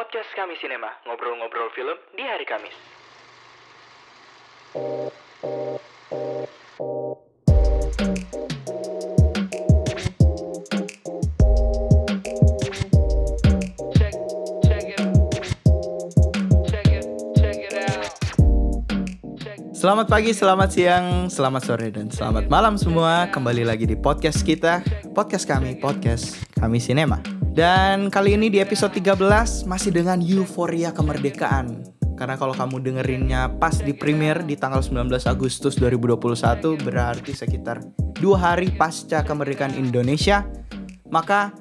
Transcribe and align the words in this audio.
Podcast 0.00 0.32
Kami 0.32 0.56
Sinema, 0.56 0.88
ngobrol-ngobrol 1.04 1.68
film 1.76 1.92
di 2.16 2.24
hari 2.24 2.48
Kamis. 2.48 2.72
check 13.92 14.16
check 14.64 14.88
it 14.88 15.04
check 16.64 16.88
it 16.88 17.04
check 17.36 17.58
it 17.60 17.74
out 17.76 18.08
Selamat 19.76 20.08
pagi, 20.08 20.32
selamat 20.32 20.68
siang, 20.72 21.28
selamat 21.28 21.60
sore, 21.60 21.92
dan 21.92 22.08
selamat 22.08 22.48
malam 22.48 22.80
semua. 22.80 23.28
Kembali 23.28 23.68
lagi 23.68 23.84
di 23.84 24.00
podcast 24.00 24.48
kita, 24.48 24.80
podcast 25.12 25.44
kami, 25.44 25.76
podcast 25.76 26.40
kami 26.56 26.80
Sinema. 26.80 27.39
Dan 27.60 28.08
kali 28.08 28.40
ini 28.40 28.48
di 28.48 28.56
episode 28.56 28.88
13 28.96 29.68
masih 29.68 29.92
dengan 29.92 30.16
euforia 30.24 30.96
kemerdekaan. 30.96 31.84
Karena 32.16 32.40
kalau 32.40 32.56
kamu 32.56 32.80
dengerinnya 32.80 33.52
pas 33.60 33.76
di 33.76 33.92
premier 33.92 34.40
di 34.48 34.56
tanggal 34.56 34.80
19 34.80 35.12
Agustus 35.28 35.76
2021 35.76 36.80
berarti 36.80 37.36
sekitar 37.36 37.84
dua 38.16 38.40
hari 38.40 38.72
pasca 38.72 39.20
kemerdekaan 39.20 39.76
Indonesia. 39.76 40.48
Maka 41.12 41.52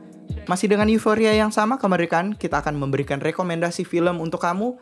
masih 0.47 0.71
dengan 0.71 0.87
euforia 0.87 1.35
yang 1.35 1.51
sama 1.51 1.75
kemerdekaan 1.75 2.31
kita 2.39 2.63
akan 2.63 2.79
memberikan 2.79 3.19
rekomendasi 3.19 3.83
film 3.83 4.23
untuk 4.23 4.39
kamu 4.39 4.79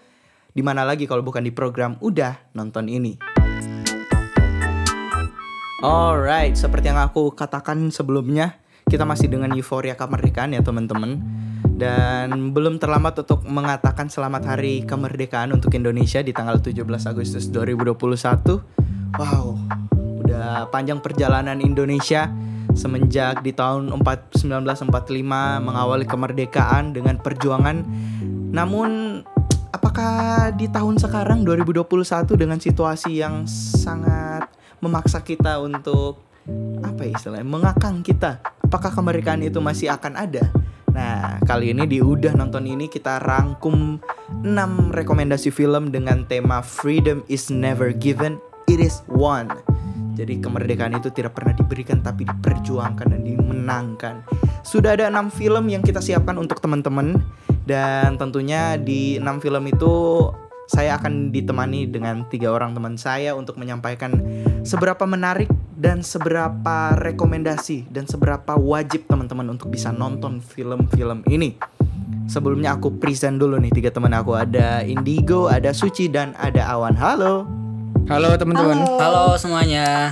di 0.54 0.62
mana 0.62 0.86
lagi 0.86 1.10
kalau 1.10 1.26
bukan 1.26 1.42
di 1.42 1.50
program 1.50 1.98
Udah 1.98 2.38
Nonton 2.54 2.94
Ini. 2.94 3.18
Alright, 5.82 6.54
seperti 6.54 6.94
yang 6.94 7.02
aku 7.02 7.34
katakan 7.34 7.90
sebelumnya, 7.90 8.62
kita 8.88 9.04
masih 9.04 9.28
dengan 9.28 9.52
euforia 9.54 10.00
kemerdekaan 10.00 10.56
ya 10.56 10.64
teman-teman. 10.64 11.20
Dan 11.78 12.58
belum 12.58 12.82
terlambat 12.82 13.22
untuk 13.22 13.46
mengatakan 13.46 14.10
selamat 14.10 14.58
hari 14.58 14.82
kemerdekaan 14.82 15.54
untuk 15.54 15.78
Indonesia 15.78 16.26
di 16.26 16.34
tanggal 16.34 16.58
17 16.58 16.82
Agustus 17.06 17.54
2021. 17.54 17.94
Wow, 19.14 19.62
udah 20.26 20.74
panjang 20.74 20.98
perjalanan 21.06 21.62
Indonesia 21.62 22.34
semenjak 22.74 23.46
di 23.46 23.54
tahun 23.54 23.94
4 23.94 24.42
1945 24.42 25.62
mengawali 25.62 26.10
kemerdekaan 26.10 26.98
dengan 26.98 27.22
perjuangan. 27.22 27.86
Namun 28.50 29.22
apakah 29.70 30.50
di 30.58 30.66
tahun 30.74 30.98
sekarang 30.98 31.46
2021 31.46 31.86
dengan 32.34 32.58
situasi 32.58 33.22
yang 33.22 33.46
sangat 33.46 34.50
memaksa 34.82 35.22
kita 35.22 35.62
untuk 35.62 36.26
apa 36.82 37.06
ya 37.06 37.12
istilahnya 37.18 37.46
mengakang 37.46 38.02
kita 38.02 38.40
apakah 38.68 38.92
kemerdekaan 38.92 39.48
itu 39.48 39.64
masih 39.64 39.88
akan 39.96 40.20
ada 40.20 40.52
nah 40.92 41.40
kali 41.48 41.72
ini 41.72 41.88
di 41.88 42.04
udah 42.04 42.36
nonton 42.36 42.68
ini 42.68 42.92
kita 42.92 43.24
rangkum 43.24 44.04
6 44.44 44.44
rekomendasi 44.92 45.56
film 45.56 45.88
dengan 45.88 46.28
tema 46.28 46.60
freedom 46.60 47.24
is 47.32 47.48
never 47.48 47.96
given 47.96 48.36
it 48.68 48.84
is 48.84 49.00
won 49.08 49.48
jadi 50.18 50.42
kemerdekaan 50.42 50.98
itu 50.98 51.14
tidak 51.14 51.38
pernah 51.38 51.54
diberikan 51.54 52.02
tapi 52.02 52.26
diperjuangkan 52.26 53.06
dan 53.14 53.22
dimenangkan. 53.22 54.26
Sudah 54.66 54.98
ada 54.98 55.14
enam 55.14 55.30
film 55.30 55.70
yang 55.70 55.86
kita 55.86 56.02
siapkan 56.02 56.42
untuk 56.42 56.58
teman-teman 56.58 57.22
dan 57.70 58.18
tentunya 58.18 58.82
di 58.82 59.22
enam 59.22 59.38
film 59.38 59.70
itu 59.70 60.26
saya 60.68 61.00
akan 61.00 61.32
ditemani 61.32 61.88
dengan 61.88 62.28
tiga 62.28 62.52
orang 62.52 62.76
teman 62.76 63.00
saya 63.00 63.34
untuk 63.34 63.56
menyampaikan 63.56 64.12
seberapa 64.68 65.08
menarik 65.08 65.48
dan 65.80 66.04
seberapa 66.04 66.94
rekomendasi 67.00 67.88
dan 67.88 68.04
seberapa 68.04 68.60
wajib 68.60 69.08
teman-teman 69.08 69.56
untuk 69.56 69.72
bisa 69.72 69.96
nonton 69.96 70.44
film-film 70.44 71.24
ini. 71.32 71.56
Sebelumnya 72.28 72.76
aku 72.76 73.00
present 73.00 73.40
dulu 73.40 73.56
nih 73.56 73.72
tiga 73.72 73.90
teman 73.96 74.12
aku 74.12 74.36
ada 74.36 74.84
Indigo, 74.84 75.48
ada 75.48 75.72
Suci 75.72 76.12
dan 76.12 76.36
ada 76.36 76.68
Awan. 76.76 77.00
Halo. 77.00 77.48
Halo 78.12 78.36
teman-teman. 78.36 78.84
Halo 79.00 79.40
semuanya. 79.40 80.12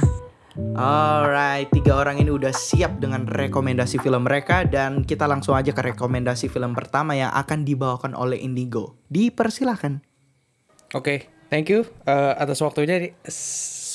Alright, 0.56 1.67
tiga 1.76 1.99
orang 1.99 2.15
ini 2.23 2.32
udah 2.32 2.55
siap 2.55 3.04
dengan 3.04 3.27
rekomendasi 3.27 3.99
film 3.99 4.23
mereka 4.23 4.64
dan 4.64 5.04
kita 5.04 5.27
langsung 5.27 5.52
aja 5.52 5.76
ke 5.76 5.92
rekomendasi 5.92 6.48
film 6.48 6.71
pertama 6.71 7.11
yang 7.11 7.27
akan 7.36 7.67
dibawakan 7.67 8.15
oleh 8.15 8.39
Indigo. 8.39 8.95
Dipersilahkan. 9.11 10.14
Oke, 10.93 11.31
thank 11.49 11.71
you 11.71 11.87
eh, 12.05 12.33
atas 12.37 12.61
waktunya. 12.61 13.15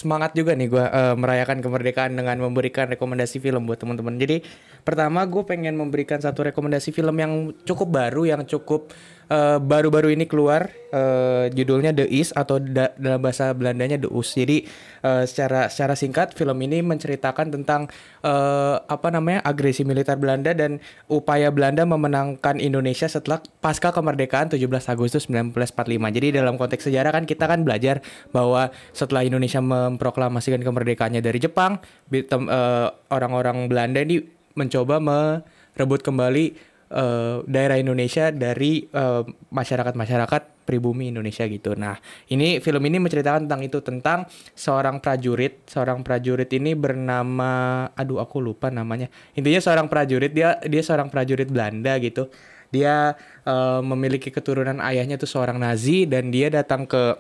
Semangat 0.01 0.33
juga 0.33 0.57
nih 0.57 0.73
gue 0.73 0.81
merayakan 1.13 1.61
kemerdekaan 1.61 2.17
dengan 2.17 2.41
memberikan 2.41 2.89
rekomendasi 2.89 3.37
film 3.37 3.69
buat 3.69 3.85
teman-teman. 3.85 4.17
Jadi 4.17 4.41
pertama 4.81 5.29
gue 5.29 5.45
pengen 5.45 5.77
memberikan 5.77 6.17
satu 6.17 6.41
rekomendasi 6.49 6.89
film 6.89 7.21
yang 7.21 7.53
cukup 7.69 7.93
baru, 7.93 8.25
yang 8.25 8.49
cukup 8.49 8.97
eh, 9.31 9.59
baru-baru 9.59 10.13
ini 10.13 10.27
keluar. 10.27 10.69
eh, 10.91 11.47
judulnya 11.55 11.95
The 11.95 12.03
East 12.11 12.35
atau 12.35 12.59
da- 12.59 12.91
dalam 12.99 13.23
bahasa 13.23 13.55
Belandanya 13.55 13.95
The 13.95 14.11
Us. 14.11 14.35
Jadi 14.35 14.67
eh, 15.01 15.23
secara 15.23 15.71
secara 15.71 15.95
singkat 15.95 16.35
film 16.35 16.59
ini 16.61 16.83
menceritakan 16.83 17.55
tentang 17.55 17.87
eh, 18.21 18.77
apa 18.77 19.09
namanya 19.09 19.39
agresi 19.47 19.87
militer 19.87 20.19
Belanda 20.19 20.51
dan 20.51 20.83
upaya 21.07 21.55
Belanda 21.55 21.87
memenangkan 21.87 22.59
Indonesia 22.59 23.07
setelah 23.07 23.39
pasca 23.63 23.95
kemerdekaan 23.95 24.51
17 24.51 24.67
Agustus 24.91 25.31
1945. 25.31 26.11
Jadi 26.11 26.35
dalam 26.35 26.59
konteks 26.59 26.91
sejarah 26.91 27.15
kan 27.15 27.23
kita 27.23 27.47
kan 27.47 27.63
belajar 27.63 28.03
bahwa 28.35 28.75
setelah 28.91 29.23
Indonesia 29.23 29.63
memproklamasikan 29.63 30.59
kemerdekaannya 30.59 31.23
dari 31.23 31.39
Jepang, 31.39 31.79
bi- 32.11 32.27
tem- 32.27 32.51
eh, 32.51 32.89
orang-orang 33.15 33.71
Belanda 33.71 34.03
ini 34.03 34.27
mencoba 34.59 34.99
merebut 34.99 36.03
kembali 36.03 36.70
eh, 36.91 37.37
daerah 37.47 37.79
Indonesia 37.79 38.35
dari 38.35 38.85
eh, 38.85 39.23
masyarakat-masyarakat 39.55 40.67
pribumi 40.67 41.11
Indonesia 41.11 41.47
gitu. 41.51 41.75
Nah, 41.75 41.99
ini 42.31 42.63
film 42.63 42.83
ini 42.87 43.03
menceritakan 43.03 43.47
tentang 43.47 43.63
itu 43.67 43.79
tentang 43.83 44.19
seorang 44.55 45.03
prajurit, 45.03 45.67
seorang 45.67 46.07
prajurit 46.07 46.51
ini 46.55 46.79
bernama 46.79 47.87
aduh 47.95 48.23
aku 48.23 48.39
lupa 48.39 48.71
namanya. 48.71 49.11
Intinya 49.35 49.59
seorang 49.59 49.87
prajurit 49.91 50.31
dia 50.31 50.59
dia 50.67 50.83
seorang 50.83 51.11
prajurit 51.11 51.51
Belanda 51.51 51.95
gitu. 51.99 52.31
Dia 52.71 53.19
eh, 53.47 53.81
memiliki 53.83 54.31
keturunan 54.31 54.79
ayahnya 54.83 55.19
tuh 55.19 55.31
seorang 55.31 55.59
Nazi 55.59 56.07
dan 56.07 56.31
dia 56.31 56.51
datang 56.51 56.87
ke 56.87 57.19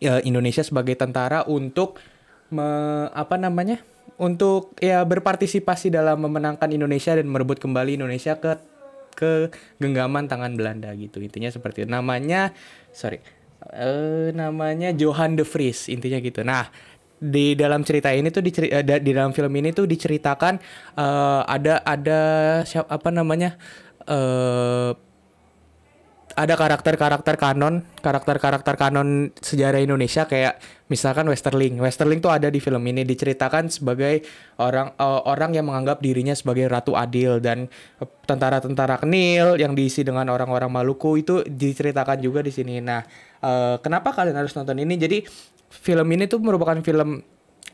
ya, 0.00 0.20
Indonesia 0.24 0.64
sebagai 0.64 0.96
tentara 0.96 1.44
untuk 1.44 2.00
me- 2.48 3.08
apa 3.12 3.36
namanya? 3.36 3.80
untuk 4.20 4.76
ya 4.84 5.00
berpartisipasi 5.00 5.88
dalam 5.88 6.20
memenangkan 6.20 6.68
Indonesia 6.68 7.16
dan 7.16 7.24
merebut 7.24 7.56
kembali 7.56 7.96
Indonesia 7.96 8.36
ke 8.36 8.60
ke 9.20 9.52
genggaman 9.76 10.24
tangan 10.24 10.56
Belanda 10.56 10.88
gitu. 10.96 11.20
Intinya 11.20 11.52
seperti 11.52 11.84
itu. 11.84 11.90
Namanya 11.92 12.56
sorry. 12.90 13.20
eh 13.76 14.32
namanya 14.32 14.88
Johan 14.96 15.36
de 15.36 15.44
Vries 15.44 15.92
intinya 15.92 16.16
gitu. 16.24 16.40
Nah, 16.40 16.72
di 17.20 17.52
dalam 17.52 17.84
cerita 17.84 18.08
ini 18.08 18.32
tuh 18.32 18.40
diceri- 18.40 18.72
eh, 18.72 18.80
da- 18.80 18.96
di 18.96 19.12
dalam 19.12 19.36
film 19.36 19.52
ini 19.52 19.68
tuh 19.76 19.84
diceritakan 19.84 20.56
eh, 20.96 21.40
ada 21.44 21.84
ada 21.84 22.20
siapa 22.64 22.88
apa 22.88 23.12
namanya? 23.12 23.60
eh 24.08 24.90
ada 26.38 26.54
karakter-karakter 26.54 27.34
kanon, 27.34 27.82
karakter-karakter 27.98 28.74
kanon 28.78 29.34
sejarah 29.42 29.82
Indonesia 29.82 30.26
kayak 30.30 30.62
misalkan 30.86 31.26
Westerling. 31.26 31.82
Westerling 31.82 32.22
tuh 32.22 32.30
ada 32.30 32.46
di 32.46 32.62
film 32.62 32.82
ini 32.86 33.02
diceritakan 33.02 33.66
sebagai 33.70 34.22
orang 34.62 34.94
eh, 34.94 35.20
orang 35.26 35.50
yang 35.58 35.66
menganggap 35.66 35.98
dirinya 35.98 36.34
sebagai 36.34 36.70
ratu 36.70 36.94
adil 36.94 37.42
dan 37.42 37.66
eh, 37.98 38.08
tentara-tentara 38.26 39.02
kenil 39.02 39.58
yang 39.58 39.74
diisi 39.74 40.06
dengan 40.06 40.30
orang-orang 40.30 40.70
Maluku 40.70 41.18
itu 41.18 41.42
diceritakan 41.42 42.22
juga 42.22 42.46
di 42.46 42.52
sini. 42.54 42.78
Nah, 42.78 43.02
eh, 43.42 43.76
kenapa 43.82 44.14
kalian 44.14 44.38
harus 44.38 44.54
nonton 44.54 44.78
ini? 44.78 44.94
Jadi 44.94 45.26
film 45.70 46.06
ini 46.14 46.30
tuh 46.30 46.38
merupakan 46.42 46.78
film 46.82 47.22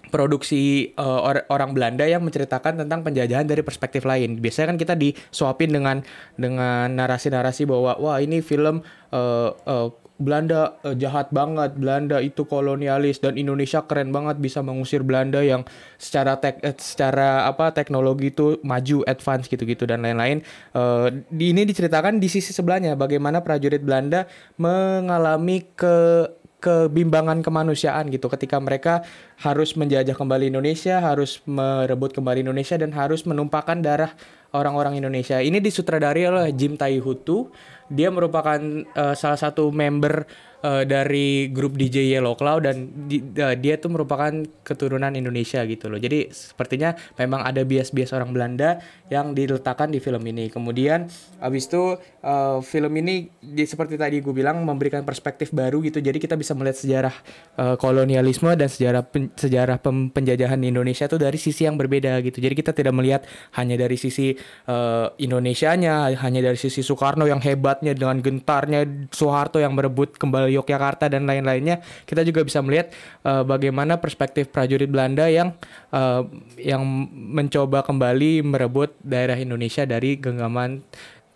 produksi 0.09 0.95
uh, 0.97 1.21
or- 1.23 1.47
orang 1.51 1.75
Belanda 1.75 2.07
yang 2.07 2.23
menceritakan 2.23 2.87
tentang 2.87 3.03
penjajahan 3.03 3.47
dari 3.47 3.63
perspektif 3.63 4.07
lain. 4.07 4.39
Biasanya 4.39 4.75
kan 4.75 4.79
kita 4.79 4.95
disuapin 4.95 5.71
dengan 5.75 6.03
dengan 6.39 6.93
narasi-narasi 6.95 7.67
bahwa 7.67 7.99
wah 7.99 8.19
ini 8.23 8.41
film 8.43 8.83
uh, 9.11 9.51
uh, 9.67 9.91
Belanda 10.17 10.81
uh, 10.81 10.97
jahat 10.97 11.29
banget, 11.29 11.77
Belanda 11.77 12.25
itu 12.25 12.49
kolonialis 12.49 13.21
dan 13.21 13.37
Indonesia 13.37 13.85
keren 13.85 14.17
banget 14.17 14.41
bisa 14.41 14.65
mengusir 14.65 15.05
Belanda 15.05 15.45
yang 15.45 15.69
secara 16.01 16.41
tek 16.41 16.65
secara 16.81 17.45
apa 17.45 17.77
teknologi 17.77 18.33
itu 18.33 18.57
maju, 18.65 19.05
advance 19.05 19.45
gitu-gitu 19.45 19.85
dan 19.85 20.01
lain-lain. 20.01 20.41
Uh, 20.73 21.13
di 21.29 21.53
ini 21.53 21.69
diceritakan 21.69 22.17
di 22.17 22.33
sisi 22.33 22.57
sebelahnya 22.57 22.97
bagaimana 22.97 23.45
prajurit 23.45 23.85
Belanda 23.85 24.25
mengalami 24.57 25.69
ke 25.77 26.25
kebimbangan 26.57 27.45
kemanusiaan 27.45 28.09
gitu 28.09 28.33
ketika 28.33 28.57
mereka 28.57 29.05
harus 29.41 29.77
menjajah 29.77 30.17
kembali 30.17 30.49
Indonesia, 30.49 30.99
harus 30.99 31.45
merebut 31.45 32.17
kembali 32.17 32.43
Indonesia 32.43 32.81
dan 32.81 32.91
harus 32.97 33.29
menumpahkan 33.29 33.85
darah 33.85 34.13
orang-orang 34.57 34.97
Indonesia. 34.97 35.39
Ini 35.45 35.61
disutradari 35.61 36.25
oleh 36.25 36.57
Jim 36.57 36.81
Tai 36.81 36.97
Hutu 37.05 37.53
dia 37.87 38.11
merupakan 38.11 38.59
eh, 38.83 39.15
salah 39.15 39.39
satu 39.39 39.71
member 39.71 40.27
eh, 40.67 40.83
dari 40.83 41.49
grup 41.55 41.79
DJ 41.79 42.19
Yellow 42.19 42.35
Claw 42.35 42.59
dan 42.59 43.07
di- 43.07 43.23
eh, 43.23 43.55
dia 43.55 43.79
tuh 43.79 43.95
merupakan 43.95 44.35
keturunan 44.67 45.15
Indonesia 45.15 45.63
gitu 45.63 45.87
loh. 45.87 46.03
Jadi 46.03 46.35
sepertinya 46.35 46.99
memang 47.15 47.47
ada 47.47 47.63
bias-bias 47.63 48.11
orang 48.11 48.35
Belanda 48.35 48.83
yang 49.07 49.39
diletakkan 49.39 49.95
di 49.95 50.03
film 50.03 50.23
ini. 50.27 50.51
Kemudian 50.51 51.07
abis 51.39 51.71
itu 51.71 51.95
eh, 52.03 52.59
film 52.67 52.93
ini 52.99 53.31
di, 53.39 53.63
seperti 53.63 53.95
tadi 53.95 54.19
gue 54.19 54.35
bilang 54.35 54.67
memberikan 54.67 55.07
perspektif 55.07 55.55
baru 55.55 55.79
gitu. 55.87 56.03
Jadi 56.03 56.19
kita 56.19 56.35
bisa 56.35 56.59
melihat 56.59 56.83
sejarah 56.83 57.15
eh, 57.63 57.77
kolonialisme 57.79 58.51
dan 58.59 58.67
sejarah 58.67 59.07
pen- 59.07 59.31
sejarah 59.39 59.79
pem- 59.79 60.11
penjajahan 60.11 60.59
Indonesia 60.67 61.07
tuh 61.07 61.23
dari 61.23 61.39
sisi 61.39 61.63
yang 61.63 61.79
berbeda 61.79 62.19
gitu. 62.27 62.43
Jadi 62.43 62.55
kita 62.59 62.75
tidak 62.75 62.91
melihat 62.97 63.23
hanya 63.55 63.79
dari 63.79 63.95
sisi 63.95 64.35
eh, 64.67 65.07
Indonesianya, 65.23 66.11
hanya 66.19 66.41
dari 66.43 66.59
sisi 66.59 66.83
Soekarno 66.83 67.29
yang 67.29 67.39
hebatnya 67.39 67.95
dengan 67.95 68.19
gentarnya, 68.19 68.83
Soeharto 69.13 69.63
yang 69.63 69.77
merebut 69.77 70.17
kembali 70.19 70.56
Yogyakarta 70.57 71.13
dan 71.13 71.29
lain-lainnya. 71.29 71.85
Kita 72.09 72.25
juga 72.25 72.43
bisa 72.43 72.65
melihat 72.65 72.91
eh, 73.23 73.43
bagaimana 73.45 74.01
perspektif 74.01 74.49
prajurit 74.49 74.89
Belanda 74.89 75.29
yang 75.29 75.53
eh, 75.93 76.23
yang 76.61 76.83
mencoba 77.13 77.85
kembali 77.85 78.43
merebut 78.43 78.97
daerah 79.05 79.37
Indonesia 79.37 79.85
dari 79.85 80.17
genggaman 80.17 80.81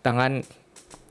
tangan 0.00 0.40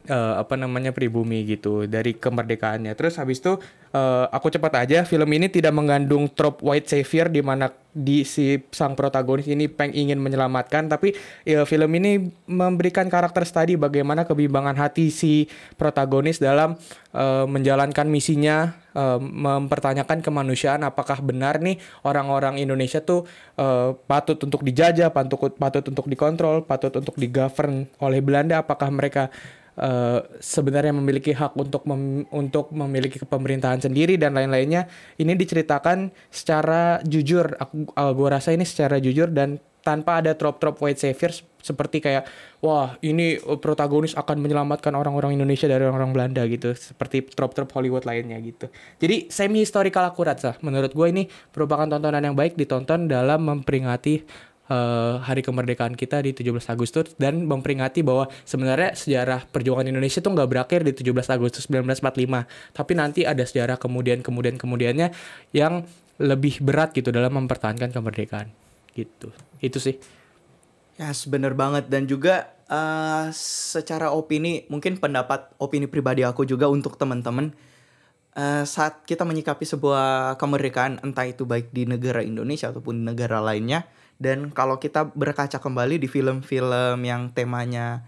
eh, 0.07 0.33
apa 0.39 0.55
namanya 0.55 0.95
pribumi 0.95 1.43
gitu 1.43 1.89
dari 1.89 2.15
kemerdekaannya. 2.15 2.95
Terus 2.95 3.19
habis 3.19 3.43
itu 3.43 3.59
eh, 3.91 4.25
aku 4.29 4.47
cepat 4.53 4.85
aja 4.87 5.03
film 5.03 5.29
ini 5.33 5.49
tidak 5.49 5.73
mengandung 5.73 6.29
trope 6.29 6.61
white 6.61 6.87
savior 6.87 7.27
di 7.27 7.41
mana 7.41 7.73
di 7.89 8.21
si 8.21 8.61
sang 8.69 8.93
protagonis 8.93 9.49
ini 9.49 9.65
peng 9.65 9.89
ingin 9.89 10.21
menyelamatkan 10.21 10.85
tapi 10.85 11.17
ya, 11.41 11.65
film 11.65 11.89
ini 11.97 12.29
memberikan 12.45 13.09
karakter 13.09 13.49
study 13.49 13.81
bagaimana 13.81 14.29
kebimbangan 14.29 14.77
hati 14.77 15.09
si 15.09 15.49
protagonis 15.73 16.37
dalam 16.37 16.77
eh, 17.17 17.45
menjalankan 17.49 18.05
misinya 18.05 18.77
eh, 18.93 19.17
mempertanyakan 19.19 20.21
kemanusiaan 20.21 20.85
apakah 20.85 21.17
benar 21.25 21.65
nih 21.65 21.81
orang-orang 22.05 22.61
Indonesia 22.61 23.01
tuh 23.01 23.25
eh, 23.57 23.97
patut 24.05 24.37
untuk 24.37 24.61
dijajah, 24.61 25.09
patut 25.09 25.57
patut 25.57 25.83
untuk 25.89 26.05
dikontrol, 26.05 26.69
patut 26.69 26.93
untuk 26.93 27.17
digovern 27.17 27.89
oleh 27.97 28.21
Belanda 28.21 28.61
apakah 28.61 28.93
mereka 28.93 29.33
eh, 29.79 30.19
sebenarnya 30.43 30.91
memiliki 30.91 31.31
hak 31.31 31.55
untuk 31.55 31.87
mem- 31.87 32.27
untuk 32.29 32.69
memiliki 32.75 33.23
pemerintahan 33.23 33.79
sendiri 33.79 34.19
dan 34.19 34.35
lain-lainnya 34.35 34.91
ini 35.15 35.33
diceritakan 35.39 36.11
secara 36.27 36.99
jujur. 37.07 37.55
Aku 37.57 37.87
uh, 37.95 38.11
gua 38.11 38.37
rasa 38.37 38.51
ini 38.51 38.67
secara 38.67 38.99
jujur 38.99 39.31
dan 39.31 39.57
tanpa 39.79 40.19
ada 40.19 40.35
trop-trop 40.35 40.75
white 40.83 40.99
savior 40.99 41.31
seperti 41.59 41.99
kayak 41.99 42.23
wah 42.63 42.95
ini 43.03 43.39
uh, 43.39 43.59
protagonis 43.59 44.15
akan 44.15 44.39
menyelamatkan 44.39 44.95
orang-orang 44.95 45.35
Indonesia 45.35 45.67
dari 45.67 45.83
orang-orang 45.87 46.11
Belanda 46.15 46.41
gitu. 46.47 46.75
Seperti 46.75 47.23
trop-trop 47.31 47.67
Hollywood 47.71 48.03
lainnya 48.03 48.39
gitu. 48.43 48.67
Jadi 48.99 49.31
semi 49.31 49.63
historical 49.63 50.07
akurat 50.07 50.39
sah. 50.39 50.55
Menurut 50.63 50.91
gue 50.91 51.07
ini 51.07 51.23
merupakan 51.55 51.87
tontonan 51.87 52.23
yang 52.23 52.35
baik 52.35 52.59
ditonton 52.59 53.07
dalam 53.07 53.43
memperingati 53.43 54.23
eh, 54.69 55.15
hari 55.19 55.41
kemerdekaan 55.41 55.97
kita 55.97 56.21
di 56.21 56.31
17 56.31 56.69
Agustus 56.69 57.17
dan 57.17 57.43
memperingati 57.49 58.05
bahwa 58.05 58.29
sebenarnya 58.45 58.93
sejarah 58.93 59.49
perjuangan 59.49 59.89
Indonesia 59.89 60.21
tuh 60.21 60.31
nggak 60.31 60.49
berakhir 60.49 60.79
di 60.85 60.93
17 60.93 61.35
Agustus 61.35 61.65
1945 61.67 62.77
tapi 62.77 62.91
nanti 62.93 63.25
ada 63.25 63.41
sejarah 63.43 63.81
kemudian 63.81 64.21
kemudian 64.21 64.55
kemudiannya 64.55 65.11
yang 65.51 65.83
lebih 66.19 66.59
berat 66.59 66.91
gitu 66.91 67.09
dalam 67.09 67.31
mempertahankan 67.31 67.95
kemerdekaan. 67.95 68.51
Gitu. 68.91 69.31
Itu 69.63 69.79
sih. 69.79 69.95
Ya, 70.99 71.15
bener 71.31 71.55
banget. 71.55 71.87
Dan 71.87 72.05
juga 72.11 72.51
eh, 72.67 73.25
secara 73.33 74.11
opini 74.11 74.67
mungkin 74.67 74.99
pendapat 74.99 75.55
opini 75.57 75.87
pribadi 75.87 76.27
aku 76.27 76.43
juga 76.43 76.67
untuk 76.67 76.99
teman-teman 76.99 77.55
eh, 78.35 78.63
saat 78.67 79.07
kita 79.07 79.23
menyikapi 79.23 79.63
sebuah 79.63 80.35
kemerdekaan 80.35 80.99
entah 81.01 81.25
itu 81.25 81.47
baik 81.47 81.71
di 81.71 81.87
negara 81.87 82.19
Indonesia 82.19 82.69
ataupun 82.69 83.07
negara 83.07 83.39
lainnya 83.39 83.87
dan 84.19 84.51
kalau 84.51 84.77
kita 84.77 85.07
berkaca 85.15 85.57
kembali 85.57 85.97
di 85.97 86.11
film-film 86.11 86.99
yang 87.07 87.31
temanya 87.31 88.03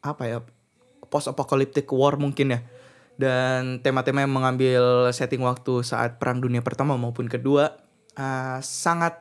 apa 0.00 0.22
ya 0.24 0.38
post 1.10 1.26
apocalyptic 1.26 1.90
war 1.90 2.14
mungkin 2.14 2.54
ya 2.54 2.60
dan 3.18 3.82
tema-tema 3.82 4.22
yang 4.22 4.30
mengambil 4.30 5.10
setting 5.10 5.42
waktu 5.42 5.82
saat 5.82 6.22
perang 6.22 6.38
dunia 6.38 6.62
pertama 6.62 6.94
maupun 6.94 7.26
kedua 7.26 7.74
eh, 8.14 8.58
sangat 8.62 9.18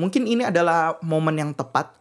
mungkin 0.00 0.24
ini 0.24 0.48
adalah 0.48 0.96
momen 1.04 1.36
yang 1.36 1.52
tepat 1.52 1.98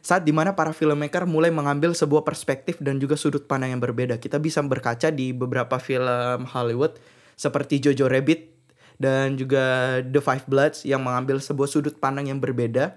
saat 0.00 0.24
di 0.24 0.32
mana 0.32 0.56
para 0.56 0.72
filmmaker 0.72 1.28
mulai 1.28 1.52
mengambil 1.52 1.92
sebuah 1.92 2.24
perspektif 2.24 2.80
dan 2.80 2.96
juga 2.96 3.20
sudut 3.20 3.44
pandang 3.44 3.76
yang 3.76 3.84
berbeda. 3.84 4.16
Kita 4.16 4.40
bisa 4.40 4.64
berkaca 4.64 5.12
di 5.12 5.36
beberapa 5.36 5.76
film 5.76 6.48
Hollywood 6.48 6.96
seperti 7.36 7.84
Jojo 7.84 8.08
Rabbit 8.08 8.48
dan 8.96 9.36
juga 9.36 9.96
The 10.00 10.20
Five 10.24 10.48
Bloods 10.48 10.88
yang 10.88 11.04
mengambil 11.04 11.36
sebuah 11.40 11.68
sudut 11.68 12.00
pandang 12.00 12.32
yang 12.32 12.40
berbeda 12.40 12.96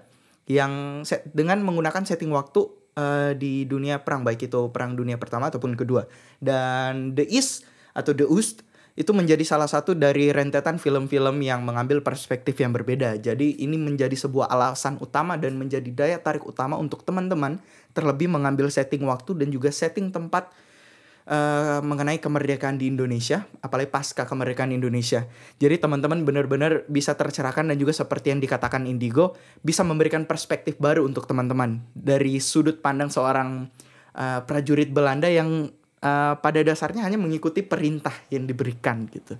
yang 0.50 1.02
set, 1.08 1.24
dengan 1.32 1.64
menggunakan 1.64 2.04
setting 2.04 2.32
waktu 2.32 2.68
eh, 2.96 3.32
di 3.36 3.64
dunia 3.64 4.04
perang 4.04 4.22
baik 4.22 4.48
itu 4.48 4.68
perang 4.70 4.96
dunia 4.96 5.16
pertama 5.16 5.48
ataupun 5.48 5.76
kedua. 5.76 6.04
Dan 6.40 7.16
The 7.16 7.24
East 7.28 7.64
atau 7.96 8.12
The 8.12 8.28
Oost 8.28 8.64
itu 8.94 9.10
menjadi 9.10 9.42
salah 9.42 9.66
satu 9.66 9.98
dari 9.98 10.30
rentetan 10.30 10.78
film-film 10.78 11.42
yang 11.42 11.66
mengambil 11.66 11.98
perspektif 11.98 12.54
yang 12.62 12.70
berbeda. 12.70 13.18
Jadi 13.18 13.58
ini 13.58 13.74
menjadi 13.74 14.14
sebuah 14.14 14.46
alasan 14.46 15.02
utama 15.02 15.34
dan 15.34 15.58
menjadi 15.58 15.90
daya 15.90 16.18
tarik 16.22 16.46
utama 16.46 16.78
untuk 16.78 17.02
teman-teman 17.02 17.58
terlebih 17.90 18.30
mengambil 18.30 18.70
setting 18.70 19.02
waktu 19.02 19.34
dan 19.34 19.50
juga 19.50 19.74
setting 19.74 20.14
tempat 20.14 20.54
eh, 21.28 21.80
mengenai 21.80 22.20
kemerdekaan 22.20 22.76
di 22.76 22.88
Indonesia, 22.88 23.44
apalagi 23.64 23.88
pasca 23.88 24.28
kemerdekaan 24.28 24.72
Indonesia. 24.72 25.24
Jadi 25.60 25.80
teman-teman 25.80 26.24
benar-benar 26.24 26.84
bisa 26.88 27.16
tercerahkan 27.16 27.68
dan 27.72 27.76
juga 27.80 27.96
seperti 27.96 28.32
yang 28.32 28.40
dikatakan 28.40 28.84
Indigo 28.84 29.36
bisa 29.64 29.80
memberikan 29.84 30.28
perspektif 30.28 30.76
baru 30.76 31.04
untuk 31.04 31.24
teman-teman 31.24 31.80
dari 31.96 32.40
sudut 32.40 32.80
pandang 32.84 33.08
seorang 33.08 33.68
eh, 34.16 34.40
prajurit 34.44 34.92
Belanda 34.92 35.28
yang 35.28 35.68
eh, 36.04 36.34
pada 36.36 36.60
dasarnya 36.60 37.04
hanya 37.04 37.16
mengikuti 37.16 37.64
perintah 37.64 38.14
yang 38.28 38.44
diberikan 38.44 39.08
gitu. 39.08 39.36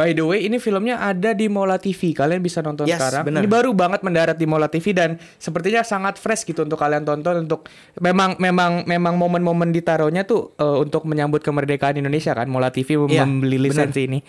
By 0.00 0.10
the 0.10 0.24
way, 0.24 0.40
ini 0.42 0.56
filmnya 0.56 0.96
ada 0.98 1.30
di 1.30 1.44
Mola 1.46 1.76
TV. 1.76 2.16
Kalian 2.16 2.40
bisa 2.40 2.58
nonton 2.58 2.88
Yes, 2.88 2.96
sekarang. 2.96 3.28
bener. 3.28 3.40
Ini 3.40 3.48
baru 3.50 3.70
banget 3.70 4.00
mendarat 4.00 4.32
di 4.34 4.46
Mola 4.46 4.64
TV 4.66 4.90
dan 4.90 5.10
sepertinya 5.36 5.84
sangat 5.84 6.16
fresh 6.16 6.42
gitu 6.42 6.64
untuk 6.64 6.74
kalian 6.74 7.04
tonton 7.04 7.44
untuk 7.44 7.68
memang 7.96 8.34
memang 8.38 8.82
memang 8.84 9.14
momen-momen 9.14 9.68
ditaruhnya 9.68 10.24
tuh 10.24 10.56
eh, 10.56 10.76
untuk 10.80 11.04
menyambut 11.04 11.40
kemerdekaan 11.40 11.94
Indonesia 11.94 12.32
kan. 12.32 12.48
Mola 12.48 12.72
TV 12.72 12.96
mem- 12.96 13.12
Iya, 13.12 13.22
membeli 13.22 13.60
lisensi 13.60 14.08
ini. 14.08 14.24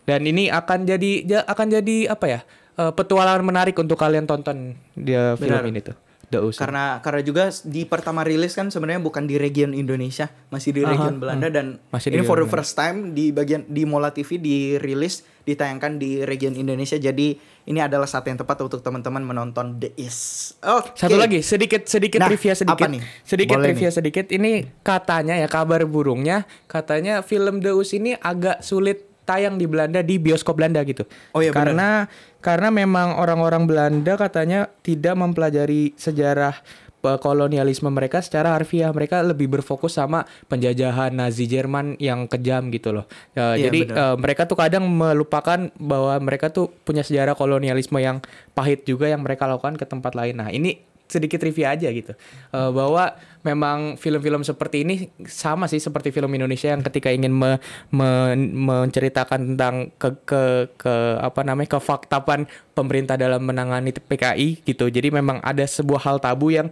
Dan 0.00 0.22
ini 0.22 0.46
akan 0.48 0.86
jadi 0.86 1.10
ja- 1.26 1.44
akan 1.44 1.66
jadi 1.72 1.96
apa 2.08 2.26
ya? 2.28 2.40
eh, 2.76 2.92
petualangan 2.94 3.42
menarik 3.42 3.74
untuk 3.74 3.98
kalian 3.98 4.22
tonton 4.22 4.78
di 4.94 5.10
film 5.10 5.50
Benar. 5.50 5.66
ini 5.66 5.82
tuh. 5.82 5.98
The 6.28 6.38
Ocean. 6.44 6.60
Karena 6.60 7.00
karena 7.00 7.20
juga 7.24 7.48
di 7.64 7.88
pertama 7.88 8.20
rilis 8.20 8.52
kan 8.52 8.68
sebenarnya 8.68 9.00
bukan 9.00 9.24
di 9.24 9.40
region 9.40 9.72
Indonesia, 9.72 10.28
masih 10.52 10.76
di 10.76 10.84
region 10.84 11.16
Belanda 11.16 11.48
dan 11.48 11.80
Masih 11.88 12.12
di 12.12 12.20
ini 12.20 12.24
for 12.24 12.36
the 12.36 12.48
first 12.48 12.76
time 12.76 13.16
di 13.16 13.32
bagian 13.32 13.64
di 13.64 13.88
Mola 13.88 14.12
TV 14.12 14.36
dirilis 14.36 15.24
ditayangkan 15.48 15.96
di 15.96 16.20
region 16.28 16.52
Indonesia. 16.52 17.00
Jadi 17.00 17.40
ini 17.72 17.80
adalah 17.80 18.04
saat 18.04 18.28
yang 18.28 18.36
tepat 18.36 18.60
untuk 18.60 18.84
teman-teman 18.84 19.24
menonton 19.24 19.80
The 19.80 19.96
Is. 19.96 20.52
Oke. 20.60 20.92
Satu 20.92 21.16
lagi 21.16 21.40
sedikit 21.40 21.88
sedikit 21.88 22.20
Nah, 22.20 22.28
trivia 22.28 22.52
sedikit. 22.52 22.84
apa 22.84 22.92
nih? 22.92 23.00
Sedikit 23.24 23.56
Boleh 23.56 23.72
trivia 23.72 23.88
nih. 23.88 23.96
sedikit. 23.96 24.26
Ini 24.28 24.52
katanya 24.84 25.40
ya 25.40 25.48
kabar 25.48 25.88
burungnya 25.88 26.44
katanya 26.68 27.24
film 27.24 27.64
Deus 27.64 27.96
ini 27.96 28.12
agak 28.20 28.60
sulit 28.60 29.07
tayang 29.28 29.60
di 29.60 29.68
Belanda 29.68 30.00
di 30.00 30.16
bioskop 30.16 30.56
Belanda 30.56 30.80
gitu. 30.88 31.04
Oh 31.36 31.44
iya, 31.44 31.52
Karena 31.52 32.08
karena 32.40 32.72
memang 32.72 33.20
orang-orang 33.20 33.68
Belanda 33.68 34.16
katanya 34.16 34.72
tidak 34.80 35.12
mempelajari 35.20 35.92
sejarah 36.00 36.56
eh, 37.04 37.18
kolonialisme 37.20 37.92
mereka 37.92 38.24
secara 38.24 38.56
harfiah 38.56 38.88
mereka 38.88 39.20
lebih 39.20 39.52
berfokus 39.52 40.00
sama 40.00 40.24
penjajahan 40.48 41.12
Nazi 41.12 41.44
Jerman 41.44 42.00
yang 42.00 42.24
kejam 42.24 42.72
gitu 42.72 42.96
loh. 42.96 43.04
Ya, 43.36 43.52
Iya, 43.52 43.68
jadi 43.68 43.80
eh, 43.92 44.16
mereka 44.16 44.48
tuh 44.48 44.56
kadang 44.56 44.88
melupakan 44.88 45.68
bahwa 45.76 46.16
mereka 46.24 46.48
tuh 46.48 46.72
punya 46.88 47.04
sejarah 47.04 47.36
kolonialisme 47.36 48.00
yang 48.00 48.24
pahit 48.56 48.88
juga 48.88 49.12
yang 49.12 49.20
mereka 49.20 49.44
lakukan 49.44 49.76
ke 49.76 49.84
tempat 49.84 50.16
lain. 50.16 50.40
Nah, 50.40 50.48
ini 50.48 50.88
sedikit 51.08 51.40
trivia 51.40 51.72
aja 51.72 51.88
gitu. 51.88 52.12
Eh, 52.52 52.70
bahwa 52.70 53.16
memang 53.42 53.96
film-film 53.96 54.44
seperti 54.44 54.84
ini 54.84 54.94
sama 55.24 55.64
sih 55.66 55.80
seperti 55.80 56.12
film 56.12 56.28
Indonesia 56.36 56.68
yang 56.68 56.84
ketika 56.84 57.08
ingin 57.08 57.32
me- 57.32 57.58
me- 57.88 58.36
menceritakan 58.52 59.56
tentang 59.56 59.88
ke 59.96 60.08
ke 60.28 60.42
ke 60.76 60.94
apa 61.18 61.40
namanya 61.42 61.80
kefaktapan 61.80 62.44
pemerintah 62.76 63.16
dalam 63.16 63.40
menangani 63.42 63.90
PKI 63.96 64.62
gitu. 64.62 64.92
Jadi 64.92 65.08
memang 65.08 65.40
ada 65.40 65.64
sebuah 65.64 66.04
hal 66.04 66.16
tabu 66.20 66.52
yang 66.52 66.68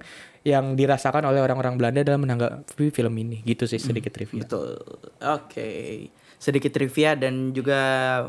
yang 0.47 0.79
dirasakan 0.79 1.27
oleh 1.27 1.43
orang-orang 1.43 1.75
Belanda 1.75 2.07
dalam 2.07 2.23
menanggapi 2.23 2.95
film 2.95 3.15
ini. 3.19 3.43
Gitu 3.43 3.67
sih 3.67 3.83
sedikit 3.83 4.15
trivia. 4.15 4.47
Betul. 4.47 4.79
Oke. 5.19 5.69
Sedikit 6.37 6.73
trivia 6.73 7.17
dan 7.17 7.57
juga 7.57 7.79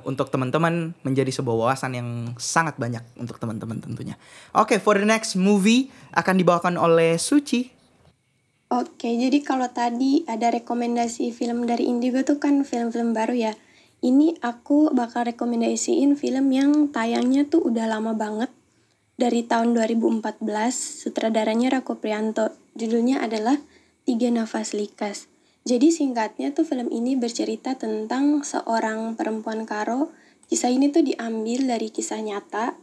untuk 0.07 0.31
teman-teman 0.31 0.95
menjadi 1.03 1.29
sebuah 1.29 1.67
wawasan 1.67 1.91
yang 1.95 2.09
sangat 2.39 2.79
banyak 2.79 3.03
untuk 3.19 3.37
teman-teman 3.37 3.83
tentunya. 3.83 4.15
Oke, 4.55 4.79
for 4.79 4.95
the 4.95 5.07
next 5.07 5.35
movie 5.35 5.91
akan 6.15 6.39
dibawakan 6.39 6.75
oleh 6.79 7.19
Suci. 7.19 7.77
Oke, 8.67 9.15
jadi 9.15 9.39
kalau 9.47 9.71
tadi 9.71 10.27
ada 10.27 10.51
rekomendasi 10.51 11.31
film 11.31 11.63
dari 11.63 11.87
Indigo 11.87 12.19
tuh 12.27 12.35
kan 12.35 12.67
film-film 12.67 13.15
baru 13.15 13.31
ya. 13.31 13.53
Ini 14.03 14.43
aku 14.43 14.91
bakal 14.91 15.31
rekomendasiin 15.31 16.19
film 16.19 16.51
yang 16.51 16.91
tayangnya 16.91 17.47
tuh 17.47 17.71
udah 17.71 17.87
lama 17.87 18.11
banget. 18.11 18.51
Dari 19.17 19.41
tahun 19.47 19.73
2014, 19.73 20.45
sutradaranya 20.75 21.79
Rako 21.79 21.97
Prianto. 21.97 22.53
Judulnya 22.77 23.25
adalah 23.25 23.57
Tiga 24.05 24.29
Nafas 24.29 24.77
Likas. 24.77 25.25
Jadi 25.67 25.91
singkatnya 25.91 26.55
tuh 26.55 26.63
film 26.63 26.87
ini 26.87 27.19
bercerita 27.19 27.75
tentang 27.75 28.39
seorang 28.39 29.19
perempuan 29.19 29.67
karo. 29.67 30.15
Kisah 30.47 30.71
ini 30.71 30.87
tuh 30.87 31.03
diambil 31.03 31.67
dari 31.67 31.91
kisah 31.91 32.23
nyata 32.23 32.79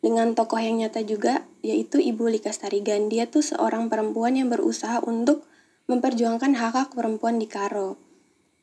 dengan 0.00 0.32
tokoh 0.32 0.56
yang 0.56 0.80
nyata 0.80 1.04
juga 1.04 1.44
yaitu 1.60 2.00
Ibu 2.00 2.32
Likas 2.32 2.64
Tarigan. 2.64 3.12
Dia 3.12 3.28
tuh 3.28 3.44
seorang 3.44 3.92
perempuan 3.92 4.40
yang 4.40 4.48
berusaha 4.48 5.04
untuk 5.04 5.44
memperjuangkan 5.92 6.56
hak-hak 6.56 6.96
perempuan 6.96 7.36
di 7.36 7.44
Karo. 7.44 8.00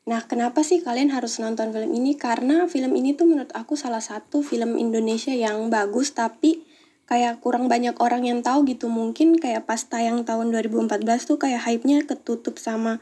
Nah, 0.09 0.25
kenapa 0.25 0.65
sih 0.65 0.81
kalian 0.81 1.13
harus 1.13 1.37
nonton 1.37 1.69
film 1.69 1.93
ini? 1.93 2.17
Karena 2.17 2.65
film 2.65 2.97
ini 2.97 3.13
tuh 3.13 3.29
menurut 3.29 3.53
aku 3.53 3.77
salah 3.77 4.01
satu 4.01 4.41
film 4.41 4.81
Indonesia 4.81 5.29
yang 5.29 5.69
bagus 5.69 6.17
tapi 6.17 6.65
kayak 7.05 7.37
kurang 7.45 7.69
banyak 7.69 7.93
orang 8.01 8.25
yang 8.25 8.41
tahu 8.41 8.65
gitu. 8.65 8.89
Mungkin 8.89 9.37
kayak 9.37 9.69
pas 9.69 9.85
tayang 9.85 10.25
tahun 10.25 10.49
2014 10.57 11.05
tuh 11.29 11.37
kayak 11.37 11.69
hype-nya 11.69 12.01
ketutup 12.09 12.57
sama 12.57 12.97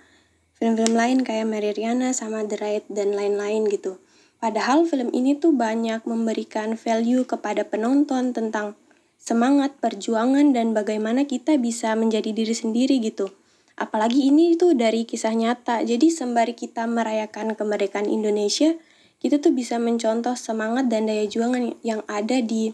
film-film 0.57 0.97
lain 0.97 1.17
kayak 1.21 1.45
Mary 1.45 1.69
Riana 1.69 2.17
sama 2.17 2.41
The 2.41 2.57
Raid 2.57 2.85
dan 2.89 3.13
lain-lain 3.13 3.69
gitu. 3.69 4.01
Padahal 4.41 4.89
film 4.89 5.13
ini 5.13 5.37
tuh 5.37 5.53
banyak 5.53 6.05
memberikan 6.09 6.73
value 6.73 7.25
kepada 7.29 7.65
penonton 7.65 8.33
tentang 8.33 8.73
semangat, 9.21 9.77
perjuangan, 9.77 10.53
dan 10.53 10.73
bagaimana 10.73 11.25
kita 11.25 11.57
bisa 11.61 11.93
menjadi 11.93 12.33
diri 12.33 12.53
sendiri 12.53 13.01
gitu. 13.01 13.33
Apalagi 13.77 14.29
ini 14.29 14.57
tuh 14.57 14.73
dari 14.73 15.05
kisah 15.05 15.37
nyata, 15.37 15.85
jadi 15.85 16.09
sembari 16.09 16.57
kita 16.57 16.89
merayakan 16.89 17.53
kemerdekaan 17.53 18.09
Indonesia, 18.09 18.73
kita 19.21 19.37
tuh 19.41 19.53
bisa 19.53 19.77
mencontoh 19.77 20.33
semangat 20.33 20.89
dan 20.89 21.05
daya 21.05 21.25
juangan 21.29 21.77
yang 21.85 22.01
ada 22.09 22.41
di 22.41 22.73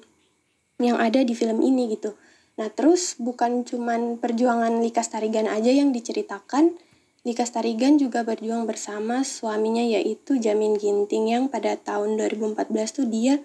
yang 0.79 0.99
ada 0.99 1.23
di 1.23 1.31
film 1.35 1.63
ini 1.63 1.95
gitu. 1.95 2.15
Nah 2.59 2.67
terus 2.71 3.15
bukan 3.19 3.63
cuman 3.63 4.19
perjuangan 4.19 4.83
Likas 4.83 5.11
Tarigan 5.11 5.47
aja 5.47 5.71
yang 5.71 5.95
diceritakan, 5.95 6.75
Likas 7.23 7.55
Tarigan 7.55 7.95
juga 7.95 8.27
berjuang 8.27 8.67
bersama 8.67 9.23
suaminya 9.23 9.79
yaitu 9.79 10.35
Jamin 10.35 10.75
Ginting 10.75 11.31
yang 11.31 11.43
pada 11.47 11.79
tahun 11.79 12.19
2014 12.19 12.67
tuh 12.91 13.07
dia 13.07 13.39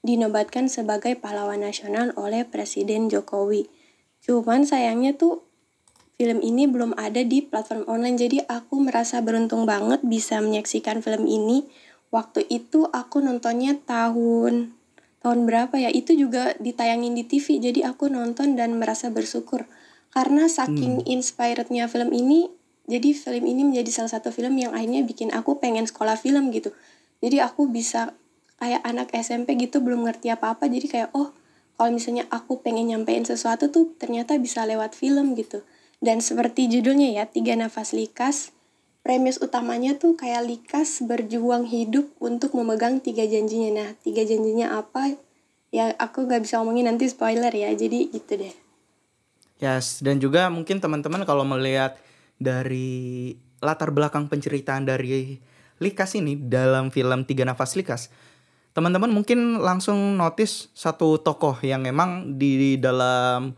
dinobatkan 0.00 0.72
sebagai 0.72 1.12
pahlawan 1.20 1.60
nasional 1.60 2.16
oleh 2.16 2.48
Presiden 2.48 3.12
Jokowi. 3.12 3.68
Cuman 4.24 4.64
sayangnya 4.64 5.12
tuh 5.12 5.44
film 6.16 6.40
ini 6.40 6.64
belum 6.64 6.96
ada 6.96 7.20
di 7.20 7.44
platform 7.44 7.84
online 7.84 8.16
jadi 8.16 8.48
aku 8.48 8.80
merasa 8.80 9.20
beruntung 9.20 9.68
banget 9.68 10.00
bisa 10.08 10.40
menyaksikan 10.40 11.04
film 11.04 11.28
ini. 11.28 11.68
Waktu 12.08 12.48
itu 12.48 12.88
aku 12.88 13.20
nontonnya 13.20 13.76
tahun 13.84 14.72
tahun 15.20 15.38
berapa 15.44 15.76
ya? 15.76 15.92
Itu 15.92 16.16
juga 16.16 16.56
ditayangin 16.56 17.12
di 17.12 17.28
TV 17.28 17.60
jadi 17.60 17.92
aku 17.92 18.08
nonton 18.08 18.56
dan 18.56 18.80
merasa 18.80 19.12
bersyukur 19.12 19.68
karena 20.08 20.48
saking 20.48 21.04
inspirednya 21.04 21.84
film 21.84 22.16
ini 22.16 22.48
jadi 22.88 23.12
film 23.12 23.44
ini 23.44 23.68
menjadi 23.68 23.92
salah 23.92 24.16
satu 24.16 24.32
film 24.32 24.56
yang 24.56 24.72
akhirnya 24.72 25.04
bikin 25.04 25.28
aku 25.36 25.60
pengen 25.60 25.84
sekolah 25.84 26.16
film 26.16 26.48
gitu. 26.48 26.72
Jadi 27.20 27.36
aku 27.44 27.68
bisa 27.68 28.16
kayak 28.56 28.80
anak 28.80 29.12
SMP 29.12 29.60
gitu 29.60 29.84
belum 29.84 30.08
ngerti 30.08 30.32
apa-apa. 30.32 30.72
Jadi 30.72 30.88
kayak 30.88 31.12
oh 31.12 31.36
kalau 31.76 31.92
misalnya 31.92 32.24
aku 32.32 32.64
pengen 32.64 32.88
nyampein 32.88 33.28
sesuatu 33.28 33.68
tuh 33.68 33.92
ternyata 34.00 34.40
bisa 34.40 34.64
lewat 34.64 34.96
film 34.96 35.36
gitu. 35.36 35.60
Dan 36.00 36.24
seperti 36.24 36.72
judulnya 36.72 37.12
ya 37.12 37.24
tiga 37.28 37.52
nafas 37.60 37.92
likas 37.92 38.56
premis 39.04 39.36
utamanya 39.40 39.96
tuh 40.00 40.16
kayak 40.16 40.48
likas 40.48 41.04
berjuang 41.04 41.68
hidup 41.68 42.08
untuk 42.24 42.56
memegang 42.56 43.04
tiga 43.04 43.28
janjinya. 43.28 43.70
Nah 43.84 43.88
tiga 44.00 44.24
janjinya 44.24 44.80
apa? 44.80 45.12
Ya 45.68 45.92
aku 46.00 46.24
nggak 46.24 46.48
bisa 46.48 46.56
ngomongin 46.64 46.88
nanti 46.88 47.04
spoiler 47.04 47.52
ya. 47.52 47.68
Jadi 47.76 48.16
gitu 48.16 48.32
deh. 48.40 48.54
Yes, 49.58 50.00
dan 50.00 50.22
juga 50.22 50.46
mungkin 50.48 50.78
teman-teman 50.78 51.26
kalau 51.26 51.42
melihat 51.42 51.98
dari 52.38 53.34
latar 53.58 53.90
belakang 53.90 54.30
penceritaan 54.30 54.86
dari 54.86 55.38
Likas 55.78 56.18
ini 56.18 56.34
dalam 56.34 56.90
film 56.90 57.22
Tiga 57.22 57.46
Nafas 57.46 57.78
Likas, 57.78 58.10
teman-teman 58.74 59.14
mungkin 59.14 59.62
langsung 59.62 60.18
notice 60.18 60.74
satu 60.74 61.22
tokoh 61.22 61.54
yang 61.62 61.86
memang 61.86 62.34
di 62.34 62.74
dalam 62.82 63.54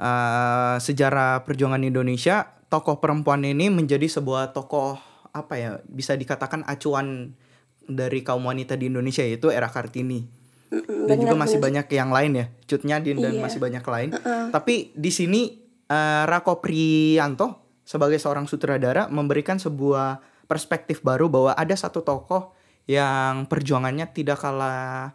uh, 0.00 0.76
sejarah 0.80 1.44
perjuangan 1.44 1.84
Indonesia, 1.84 2.48
tokoh 2.72 3.04
perempuan 3.04 3.44
ini 3.44 3.68
menjadi 3.68 4.08
sebuah 4.08 4.56
tokoh 4.56 4.96
apa 5.32 5.54
ya 5.56 5.70
bisa 5.84 6.16
dikatakan 6.16 6.64
acuan 6.64 7.36
dari 7.84 8.24
kaum 8.24 8.48
wanita 8.48 8.76
di 8.76 8.88
Indonesia 8.88 9.24
yaitu 9.24 9.52
Era 9.52 9.68
Kartini. 9.68 10.24
Dan 10.72 11.20
juga 11.20 11.36
masih 11.36 11.60
banyak 11.60 11.84
yang 11.92 12.08
lain 12.08 12.32
ya 12.32 12.46
Cut 12.64 12.88
Nyadin 12.88 13.20
dan 13.20 13.36
Iya. 13.36 13.44
masih 13.44 13.60
banyak 13.60 13.84
lain. 13.84 14.08
Tapi 14.48 14.88
di 14.96 15.12
sini 15.12 15.52
eh, 15.84 16.24
Rako 16.24 16.64
Prianto 16.64 17.61
sebagai 17.82 18.18
seorang 18.18 18.46
sutradara 18.46 19.10
memberikan 19.10 19.58
sebuah 19.58 20.22
perspektif 20.46 21.00
baru 21.02 21.26
bahwa 21.26 21.52
ada 21.54 21.74
satu 21.74 22.02
tokoh 22.02 22.54
yang 22.86 23.46
perjuangannya 23.46 24.10
tidak 24.10 24.42
kalah 24.42 25.14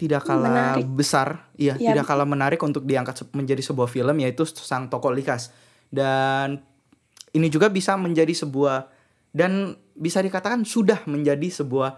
tidak 0.00 0.24
kalah 0.24 0.78
Menarik. 0.80 0.86
besar 0.88 1.50
iya 1.60 1.76
Ya. 1.76 1.92
tidak 1.92 2.08
kalah 2.08 2.24
menarik 2.24 2.62
untuk 2.64 2.88
diangkat 2.88 3.20
menjadi 3.36 3.60
sebuah 3.60 3.90
film 3.90 4.16
yaitu 4.22 4.48
sang 4.48 4.88
tokoh 4.88 5.12
Likas 5.12 5.52
dan 5.92 6.62
ini 7.36 7.46
juga 7.52 7.68
bisa 7.68 7.94
menjadi 8.00 8.32
sebuah 8.32 8.88
dan 9.36 9.76
bisa 9.94 10.24
dikatakan 10.24 10.64
sudah 10.64 11.04
menjadi 11.06 11.46
sebuah 11.52 11.90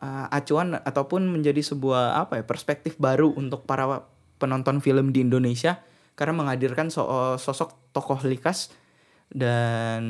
uh, 0.00 0.26
acuan 0.30 0.78
ataupun 0.78 1.26
menjadi 1.28 1.60
sebuah 1.60 2.22
apa 2.22 2.40
ya 2.40 2.44
perspektif 2.46 2.96
baru 2.96 3.34
untuk 3.34 3.66
para 3.66 4.06
penonton 4.38 4.78
film 4.78 5.10
di 5.10 5.24
Indonesia 5.26 5.82
karena 6.14 6.36
menghadirkan 6.38 6.88
so- 6.94 7.36
sosok 7.36 7.74
tokoh 7.90 8.22
likas 8.24 8.70
dan 9.30 10.02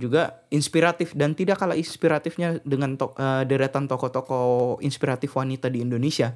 juga 0.00 0.44
inspiratif 0.50 1.12
dan 1.14 1.36
tidak 1.36 1.62
kalah 1.62 1.78
inspiratifnya 1.78 2.58
dengan 2.66 2.98
to- 2.98 3.14
uh, 3.16 3.46
deretan 3.46 3.86
tokoh-tokoh 3.86 4.80
inspiratif 4.82 5.36
wanita 5.36 5.70
di 5.70 5.84
Indonesia. 5.84 6.34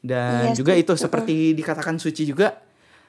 Dan 0.00 0.52
Iya, 0.52 0.56
juga 0.56 0.72
itu 0.76 0.92
seperti 0.96 1.52
dikatakan 1.52 2.00
Suci 2.00 2.24
juga 2.24 2.56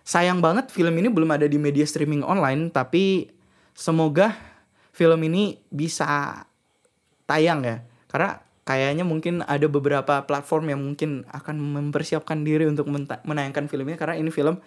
sayang 0.03 0.43
banget 0.43 0.73
film 0.73 0.91
ini 0.97 1.07
belum 1.07 1.29
ada 1.31 1.47
di 1.47 1.55
media 1.55 1.85
streaming 1.88 2.25
online 2.25 2.73
tapi 2.73 3.31
semoga 3.71 4.35
film 4.91 5.21
ini 5.23 5.55
bisa 5.71 6.43
tayang 7.29 7.63
ya. 7.63 7.77
Karena 8.11 8.43
kayaknya 8.67 9.07
mungkin 9.07 9.45
ada 9.45 9.65
beberapa 9.71 10.21
platform 10.27 10.65
yang 10.75 10.81
mungkin 10.83 11.23
akan 11.31 11.55
mempersiapkan 11.57 12.43
diri 12.43 12.67
untuk 12.67 12.91
menayangkan 13.23 13.71
film 13.71 13.88
ini 13.88 13.97
karena 13.97 14.19
ini 14.19 14.29
film 14.29 14.59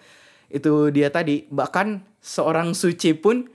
itu 0.49 0.89
dia 0.93 1.09
tadi 1.09 1.45
bahkan 1.49 2.05
seorang 2.21 2.73
Suci 2.77 3.13
pun 3.17 3.45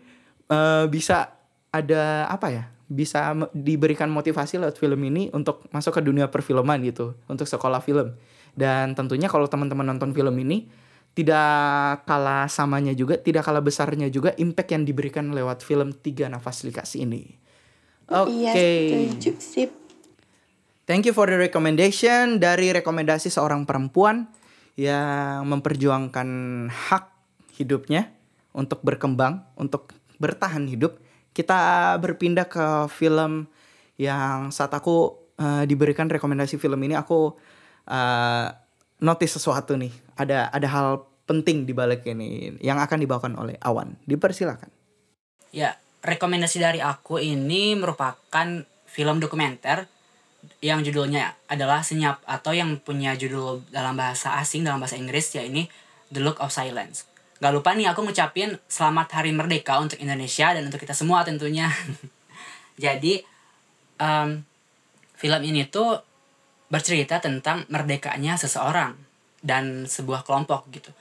eh, 0.50 0.84
bisa 0.90 1.34
ada 1.70 2.26
apa 2.26 2.48
ya 2.50 2.64
bisa 2.90 3.30
diberikan 3.54 4.10
motivasi 4.10 4.58
lewat 4.58 4.74
film 4.74 4.98
ini 5.06 5.30
untuk 5.30 5.62
masuk 5.70 5.94
ke 5.94 6.02
dunia 6.02 6.26
perfilman 6.26 6.82
gitu 6.82 7.14
untuk 7.30 7.46
sekolah 7.46 7.78
film 7.78 8.18
dan 8.58 8.98
tentunya 8.98 9.30
kalau 9.30 9.46
teman-teman 9.46 9.94
nonton 9.94 10.10
film 10.10 10.34
ini 10.42 10.66
tidak 11.14 12.02
kalah 12.02 12.50
samanya 12.50 12.90
juga 12.90 13.14
tidak 13.22 13.46
kalah 13.46 13.62
besarnya 13.62 14.10
juga 14.10 14.34
impact 14.34 14.74
yang 14.74 14.82
diberikan 14.82 15.30
lewat 15.30 15.62
film 15.62 15.94
Tiga 15.94 16.26
Nafas 16.26 16.66
Likas 16.66 16.98
ini 16.98 17.30
oke 18.10 18.26
Iya, 18.26 18.52
setuju. 18.58 19.30
Sip. 19.38 19.70
Thank 20.90 21.06
you 21.06 21.14
for 21.14 21.30
the 21.30 21.38
recommendation 21.38 22.42
dari 22.42 22.74
rekomendasi 22.74 23.30
seorang 23.30 23.62
perempuan 23.62 24.26
yang 24.80 25.44
memperjuangkan 25.44 26.28
hak 26.72 27.04
hidupnya 27.60 28.08
untuk 28.56 28.80
berkembang, 28.80 29.44
untuk 29.60 29.92
bertahan 30.16 30.64
hidup. 30.64 30.96
Kita 31.36 31.92
berpindah 32.00 32.48
ke 32.48 32.88
film 32.88 33.44
yang 34.00 34.48
saat 34.48 34.72
aku 34.72 35.20
eh, 35.36 35.68
diberikan 35.68 36.08
rekomendasi 36.08 36.56
film 36.56 36.80
ini 36.80 36.96
aku 36.96 37.36
eh, 37.84 38.48
notice 39.04 39.36
sesuatu 39.36 39.76
nih. 39.76 39.92
Ada 40.16 40.48
ada 40.48 40.68
hal 40.72 40.88
penting 41.28 41.68
di 41.68 41.76
balik 41.76 42.08
ini 42.08 42.56
yang 42.64 42.80
akan 42.80 43.04
dibawakan 43.04 43.36
oleh 43.36 43.60
Awan. 43.60 44.00
Dipersilakan. 44.08 44.72
Ya, 45.52 45.76
rekomendasi 46.00 46.56
dari 46.56 46.80
aku 46.80 47.20
ini 47.20 47.76
merupakan 47.76 48.64
film 48.88 49.16
dokumenter 49.20 49.99
yang 50.60 50.84
judulnya 50.84 51.36
adalah 51.48 51.80
Senyap 51.80 52.20
atau 52.28 52.52
yang 52.52 52.76
punya 52.80 53.16
judul 53.16 53.64
dalam 53.72 53.96
bahasa 53.96 54.36
asing 54.36 54.64
dalam 54.64 54.80
bahasa 54.80 55.00
Inggris 55.00 55.32
ya 55.32 55.44
ini 55.44 55.68
The 56.12 56.20
Look 56.20 56.40
of 56.40 56.52
Silence. 56.52 57.08
Gak 57.40 57.52
lupa 57.56 57.72
nih 57.72 57.88
aku 57.88 58.04
ngucapin 58.04 58.60
selamat 58.68 59.16
hari 59.16 59.32
merdeka 59.32 59.80
untuk 59.80 59.96
Indonesia 59.96 60.52
dan 60.52 60.68
untuk 60.68 60.80
kita 60.80 60.92
semua 60.92 61.24
tentunya. 61.24 61.72
Jadi 62.84 63.24
em, 63.96 64.44
film 65.16 65.40
ini 65.40 65.64
tuh 65.68 66.00
bercerita 66.68 67.18
tentang 67.18 67.64
merdekanya 67.72 68.36
seseorang 68.36 68.92
dan 69.40 69.88
sebuah 69.88 70.28
kelompok 70.28 70.68
gitu. 70.68 70.92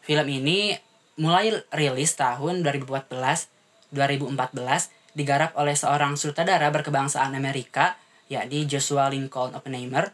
Film 0.00 0.24
ini 0.32 0.72
mulai 1.20 1.52
rilis 1.70 2.16
tahun 2.16 2.64
2014 2.64 3.52
2014 3.94 4.34
digarap 5.14 5.54
oleh 5.54 5.78
seorang 5.78 6.18
sutradara 6.18 6.66
berkebangsaan 6.74 7.30
Amerika 7.38 7.94
yakni 8.28 8.64
Joshua 8.64 9.10
Lincoln 9.12 9.52
Oppenheimer. 9.52 10.12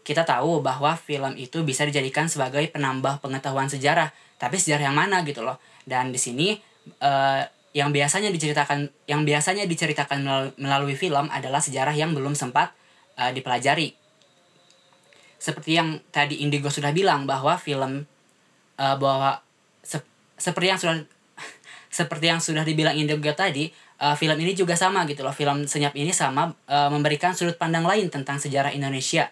Kita 0.00 0.24
tahu 0.24 0.64
bahwa 0.64 0.96
film 0.96 1.36
itu 1.36 1.60
bisa 1.60 1.84
dijadikan 1.84 2.26
sebagai 2.26 2.64
penambah 2.72 3.20
pengetahuan 3.20 3.68
sejarah, 3.68 4.10
tapi 4.40 4.56
sejarah 4.56 4.88
yang 4.90 4.96
mana 4.96 5.20
gitu 5.28 5.44
loh. 5.44 5.60
Dan 5.84 6.10
di 6.10 6.20
sini 6.20 6.56
eh, 6.98 7.42
yang 7.76 7.94
biasanya 7.94 8.32
diceritakan 8.34 8.90
yang 9.06 9.22
biasanya 9.22 9.68
diceritakan 9.68 10.26
melalui, 10.58 10.98
film 10.98 11.30
adalah 11.30 11.62
sejarah 11.62 11.94
yang 11.94 12.16
belum 12.16 12.32
sempat 12.34 12.72
eh, 13.20 13.30
dipelajari. 13.36 13.94
Seperti 15.40 15.76
yang 15.76 16.00
tadi 16.12 16.44
Indigo 16.44 16.68
sudah 16.68 16.90
bilang 16.90 17.28
bahwa 17.28 17.60
film 17.60 18.08
eh, 18.80 18.96
bahwa 18.96 19.38
sep- 19.84 20.08
seperti 20.40 20.66
yang 20.72 20.80
sudah 20.80 20.96
seperti 22.00 22.24
yang 22.26 22.40
sudah 22.40 22.64
dibilang 22.64 22.96
Indigo 22.96 23.30
tadi, 23.36 23.70
eh, 24.00 24.16
film 24.16 24.36
ini 24.40 24.56
juga 24.56 24.74
sama 24.74 25.04
gitu 25.04 25.20
loh. 25.20 25.36
Film 25.36 25.68
Senyap 25.68 25.92
ini 25.94 26.10
sama 26.16 26.56
eh, 26.66 26.88
memberikan 26.88 27.36
sudut 27.36 27.60
pandang 27.60 27.84
lain 27.84 28.08
tentang 28.08 28.40
sejarah 28.40 28.72
Indonesia. 28.72 29.28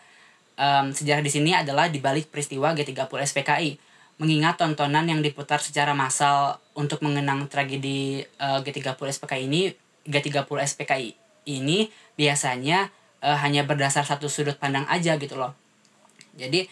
Em, 0.59 0.91
sejarah 0.91 1.23
di 1.23 1.31
sini 1.31 1.55
adalah 1.55 1.87
dibalik 1.87 2.35
peristiwa 2.35 2.75
G30 2.75 3.07
SPKI. 3.07 3.79
Mengingat 4.19 4.59
tontonan 4.59 5.07
yang 5.07 5.23
diputar 5.23 5.63
secara 5.63 5.95
massal 5.95 6.59
untuk 6.75 6.99
mengenang 7.07 7.47
tragedi 7.47 8.27
eh, 8.27 8.59
G30 8.67 8.99
SPKI 8.99 9.47
ini, 9.47 9.71
G30 10.03 10.51
SPKI 10.75 11.09
ini 11.47 11.87
biasanya 12.19 12.91
eh, 13.23 13.39
hanya 13.39 13.63
berdasar 13.63 14.03
satu 14.03 14.27
sudut 14.27 14.59
pandang 14.59 14.83
aja 14.91 15.15
gitu 15.15 15.39
loh. 15.39 15.55
Jadi 16.35 16.67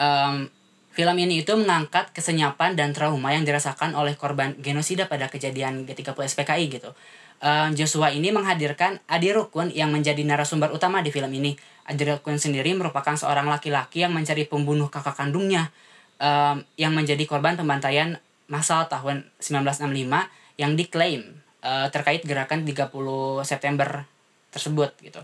em, 0.00 0.48
film 0.96 1.16
ini 1.20 1.44
itu 1.44 1.52
mengangkat 1.60 2.16
kesenyapan 2.16 2.72
dan 2.72 2.96
trauma 2.96 3.36
yang 3.36 3.44
dirasakan 3.44 3.92
oleh 3.92 4.16
korban 4.16 4.56
genosida 4.56 5.04
pada 5.04 5.28
kejadian 5.28 5.84
G30 5.84 6.16
SPKI 6.16 6.72
gitu. 6.72 6.96
Em, 7.36 7.76
Joshua 7.76 8.08
ini 8.08 8.32
menghadirkan 8.32 8.96
Adi 9.04 9.28
Rukun 9.36 9.68
yang 9.68 9.92
menjadi 9.92 10.24
narasumber 10.24 10.72
utama 10.72 11.04
di 11.04 11.12
film 11.12 11.28
ini. 11.36 11.52
Adi 11.84 12.08
Rukun 12.08 12.40
sendiri 12.40 12.72
merupakan 12.72 13.12
seorang 13.12 13.44
laki-laki 13.46 14.00
yang 14.02 14.16
mencari 14.16 14.48
pembunuh 14.48 14.88
kakak 14.88 15.20
kandungnya 15.20 15.68
em, 16.16 16.64
yang 16.80 16.96
menjadi 16.96 17.20
korban 17.28 17.54
pembantaian 17.60 18.16
massal 18.48 18.88
tahun 18.88 19.28
1965 19.42 20.30
yang 20.56 20.72
diklaim 20.78 21.22
eh, 21.60 21.86
terkait 21.92 22.24
gerakan 22.24 22.64
30 22.64 23.44
September 23.44 24.08
tersebut 24.48 24.96
gitu. 25.04 25.20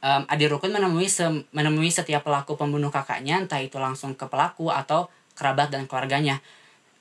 Em, 0.00 0.24
Adi 0.32 0.48
Rukun 0.48 0.72
menemui 0.72 1.06
se- 1.12 1.44
menemui 1.52 1.92
setiap 1.92 2.24
pelaku 2.24 2.56
pembunuh 2.56 2.88
kakaknya 2.88 3.44
entah 3.44 3.60
itu 3.60 3.76
langsung 3.76 4.16
ke 4.16 4.24
pelaku 4.24 4.72
atau 4.72 5.12
kerabat 5.36 5.68
dan 5.68 5.84
keluarganya. 5.84 6.40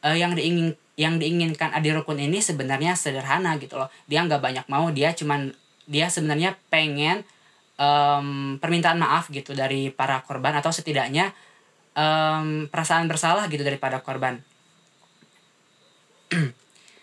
Eh, 0.03 0.19
yang 0.19 0.35
diingin 0.35 0.75
yang 1.01 1.17
diinginkan 1.17 1.73
Adi 1.73 1.89
Rukun 1.89 2.21
ini 2.21 2.45
sebenarnya 2.45 2.93
sederhana 2.93 3.57
gitu 3.57 3.81
loh. 3.81 3.89
Dia 4.05 4.21
nggak 4.21 4.37
banyak 4.37 4.65
mau, 4.69 4.93
dia 4.93 5.17
cuman 5.17 5.49
dia 5.89 6.13
sebenarnya 6.13 6.61
pengen 6.69 7.25
em, 7.81 8.61
permintaan 8.61 9.01
maaf 9.01 9.33
gitu 9.33 9.57
dari 9.57 9.89
para 9.89 10.21
korban 10.21 10.53
atau 10.61 10.69
setidaknya 10.69 11.33
em, 11.97 12.69
perasaan 12.69 13.09
bersalah 13.09 13.49
gitu 13.49 13.65
daripada 13.65 13.97
korban. 14.05 14.37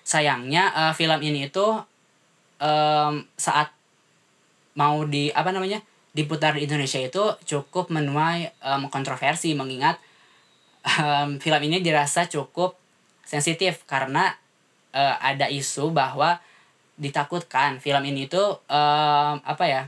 Sayangnya 0.07 0.71
eh, 0.71 0.93
film 0.95 1.19
ini 1.19 1.50
itu 1.50 1.67
em, 2.62 3.26
saat 3.35 3.75
mau 4.78 5.02
di 5.02 5.35
apa 5.35 5.50
namanya 5.50 5.83
diputar 6.14 6.55
di 6.55 6.71
Indonesia 6.71 7.02
itu 7.02 7.35
cukup 7.43 7.90
menuai 7.90 8.47
em, 8.47 8.83
kontroversi 8.87 9.59
mengingat 9.59 9.99
em, 10.87 11.43
film 11.43 11.61
ini 11.67 11.83
dirasa 11.83 12.31
cukup 12.31 12.77
sensitif 13.28 13.85
karena 13.85 14.32
eh, 14.97 15.16
ada 15.20 15.52
isu 15.52 15.92
bahwa 15.92 16.40
ditakutkan 16.97 17.78
film 17.78 18.02
ini 18.08 18.25
itu 18.26 18.40
em, 18.66 19.37
apa 19.44 19.64
ya 19.68 19.82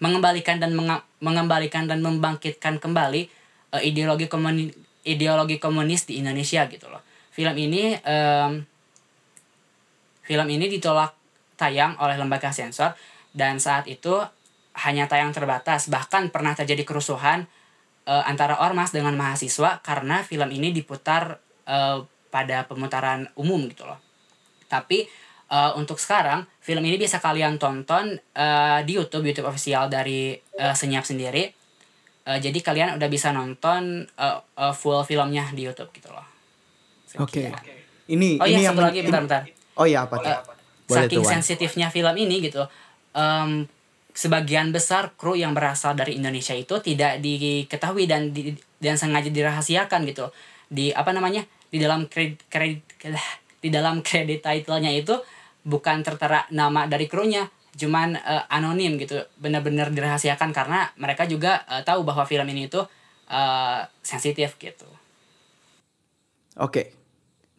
mengembalikan 0.00 0.56
dan 0.58 0.74
menga- 0.74 1.04
mengembalikan 1.22 1.84
dan 1.84 2.00
membangkitkan 2.00 2.80
kembali 2.80 3.28
eh, 3.76 3.82
ideologi 3.84 4.26
komuni 4.26 4.72
ideologi 5.06 5.60
komunis 5.60 6.08
di 6.08 6.18
Indonesia 6.18 6.64
gitu 6.66 6.88
loh. 6.88 7.04
Film 7.30 7.52
ini 7.60 7.92
em, 8.00 8.64
film 10.24 10.48
ini 10.48 10.66
ditolak 10.72 11.12
tayang 11.60 11.94
oleh 12.00 12.16
lembaga 12.16 12.50
sensor 12.50 12.96
dan 13.36 13.60
saat 13.60 13.84
itu 13.86 14.18
hanya 14.76 15.06
tayang 15.06 15.30
terbatas. 15.30 15.92
Bahkan 15.92 16.34
pernah 16.34 16.56
terjadi 16.56 16.82
kerusuhan 16.82 17.44
eh, 18.08 18.24
antara 18.26 18.58
ormas 18.64 18.90
dengan 18.90 19.14
mahasiswa 19.14 19.84
karena 19.84 20.24
film 20.24 20.50
ini 20.50 20.74
diputar 20.74 21.38
eh, 21.68 22.15
pada 22.36 22.68
pemutaran 22.68 23.24
umum 23.40 23.64
gitu 23.72 23.88
loh. 23.88 23.96
Tapi 24.68 25.08
eh, 25.48 25.72
untuk 25.80 25.96
sekarang 25.96 26.44
film 26.60 26.84
ini 26.84 27.00
bisa 27.00 27.16
kalian 27.16 27.56
tonton 27.56 28.20
eh, 28.36 28.78
di 28.84 28.92
YouTube 29.00 29.24
YouTube 29.24 29.48
official 29.48 29.88
dari 29.88 30.36
eh, 30.36 30.74
Senyap 30.76 31.08
sendiri. 31.08 31.48
Eh, 32.28 32.38
jadi 32.44 32.58
kalian 32.60 33.00
udah 33.00 33.08
bisa 33.08 33.32
nonton 33.32 34.04
eh, 34.04 34.38
eh, 34.60 34.74
full 34.76 35.00
filmnya 35.08 35.48
di 35.56 35.64
YouTube 35.64 35.88
gitu 35.96 36.12
loh. 36.12 36.28
Oke. 37.24 37.48
Ini 38.06 38.36
oh 38.36 38.44
ini 38.44 38.60
iya 38.60 38.68
yang 38.68 38.76
satu 38.76 38.84
lagi 38.84 39.00
bentar-bentar 39.02 39.42
Oh 39.76 39.86
iya 39.88 40.04
apa 40.04 40.20
tuh? 40.20 40.36
Boleh 40.86 41.08
saking 41.08 41.24
sensitifnya 41.26 41.88
film 41.90 42.14
ini 42.14 42.38
gitu 42.44 42.62
em, 43.16 43.66
sebagian 44.14 44.70
besar 44.70 45.12
kru 45.18 45.34
yang 45.34 45.52
berasal 45.52 45.92
dari 45.92 46.16
Indonesia 46.16 46.54
itu 46.56 46.78
tidak 46.80 47.18
diketahui 47.20 48.06
dan 48.08 48.30
di, 48.30 48.54
dan 48.78 48.94
sengaja 48.96 49.28
dirahasiakan 49.28 50.06
gitu. 50.08 50.30
Di 50.70 50.94
apa 50.94 51.10
namanya 51.12 51.44
di 51.70 51.78
dalam 51.82 52.06
kredit, 52.10 52.46
kredit 52.48 52.82
di 53.62 53.68
dalam 53.72 54.04
kredit 54.04 54.44
titlenya 54.44 54.92
itu 54.94 55.14
bukan 55.66 56.06
tertera 56.06 56.46
nama 56.54 56.86
dari 56.86 57.10
krunya 57.10 57.48
cuman 57.76 58.16
eh, 58.16 58.44
anonim 58.54 58.96
gitu 58.96 59.20
benar-benar 59.36 59.92
dirahasiakan 59.92 60.54
karena 60.54 60.88
mereka 60.96 61.28
juga 61.28 61.66
eh, 61.68 61.82
tahu 61.84 62.06
bahwa 62.06 62.24
film 62.24 62.46
ini 62.48 62.70
itu 62.70 62.80
eh, 63.28 63.80
sensitif 64.00 64.56
gitu 64.56 64.86
Oke. 66.56 66.96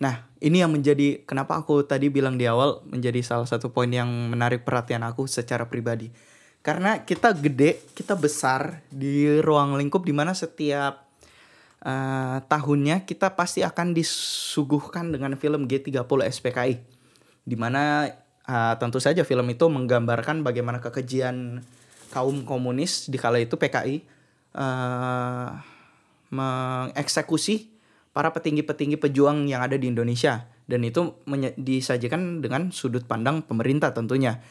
Nah, 0.02 0.26
ini 0.42 0.62
yang 0.62 0.74
menjadi 0.74 1.22
kenapa 1.26 1.62
aku 1.62 1.86
tadi 1.86 2.10
bilang 2.10 2.38
di 2.38 2.50
awal 2.50 2.82
menjadi 2.86 3.22
salah 3.22 3.46
satu 3.46 3.70
poin 3.70 3.90
yang 3.90 4.10
menarik 4.10 4.66
perhatian 4.66 5.06
aku 5.06 5.30
secara 5.30 5.70
pribadi. 5.70 6.10
Karena 6.66 7.06
kita 7.06 7.34
gede, 7.38 7.82
kita 7.94 8.18
besar 8.18 8.82
di 8.90 9.38
ruang 9.42 9.78
lingkup 9.78 10.02
di 10.02 10.14
mana 10.14 10.34
setiap 10.34 11.07
eh, 11.84 12.38
tahunnya 12.46 13.06
kita 13.06 13.36
pasti 13.38 13.62
akan 13.62 13.94
disuguhkan 13.94 15.14
dengan 15.14 15.36
film 15.38 15.66
G30 15.66 16.08
SPKI. 16.08 16.76
Di 17.48 17.56
mana 17.60 18.08
eh, 18.48 18.74
tentu 18.80 18.98
saja 18.98 19.22
film 19.28 19.48
itu 19.52 19.66
menggambarkan 19.68 20.42
bagaimana 20.42 20.80
kekejian 20.80 21.62
kaum 22.10 22.48
komunis 22.48 23.12
di 23.12 23.20
kala 23.20 23.44
itu 23.44 23.60
PKI 23.60 23.96
eh, 24.56 25.50
mengeksekusi 26.28 27.78
para 28.12 28.34
petinggi-petinggi 28.34 28.98
pejuang 28.98 29.46
yang 29.46 29.62
ada 29.62 29.78
di 29.78 29.94
Indonesia 29.94 30.50
dan 30.68 30.84
itu 30.84 31.16
disajikan 31.56 32.44
dengan 32.44 32.76
sudut 32.76 33.08
pandang 33.08 33.46
pemerintah 33.46 33.96
tentunya. 33.96 34.44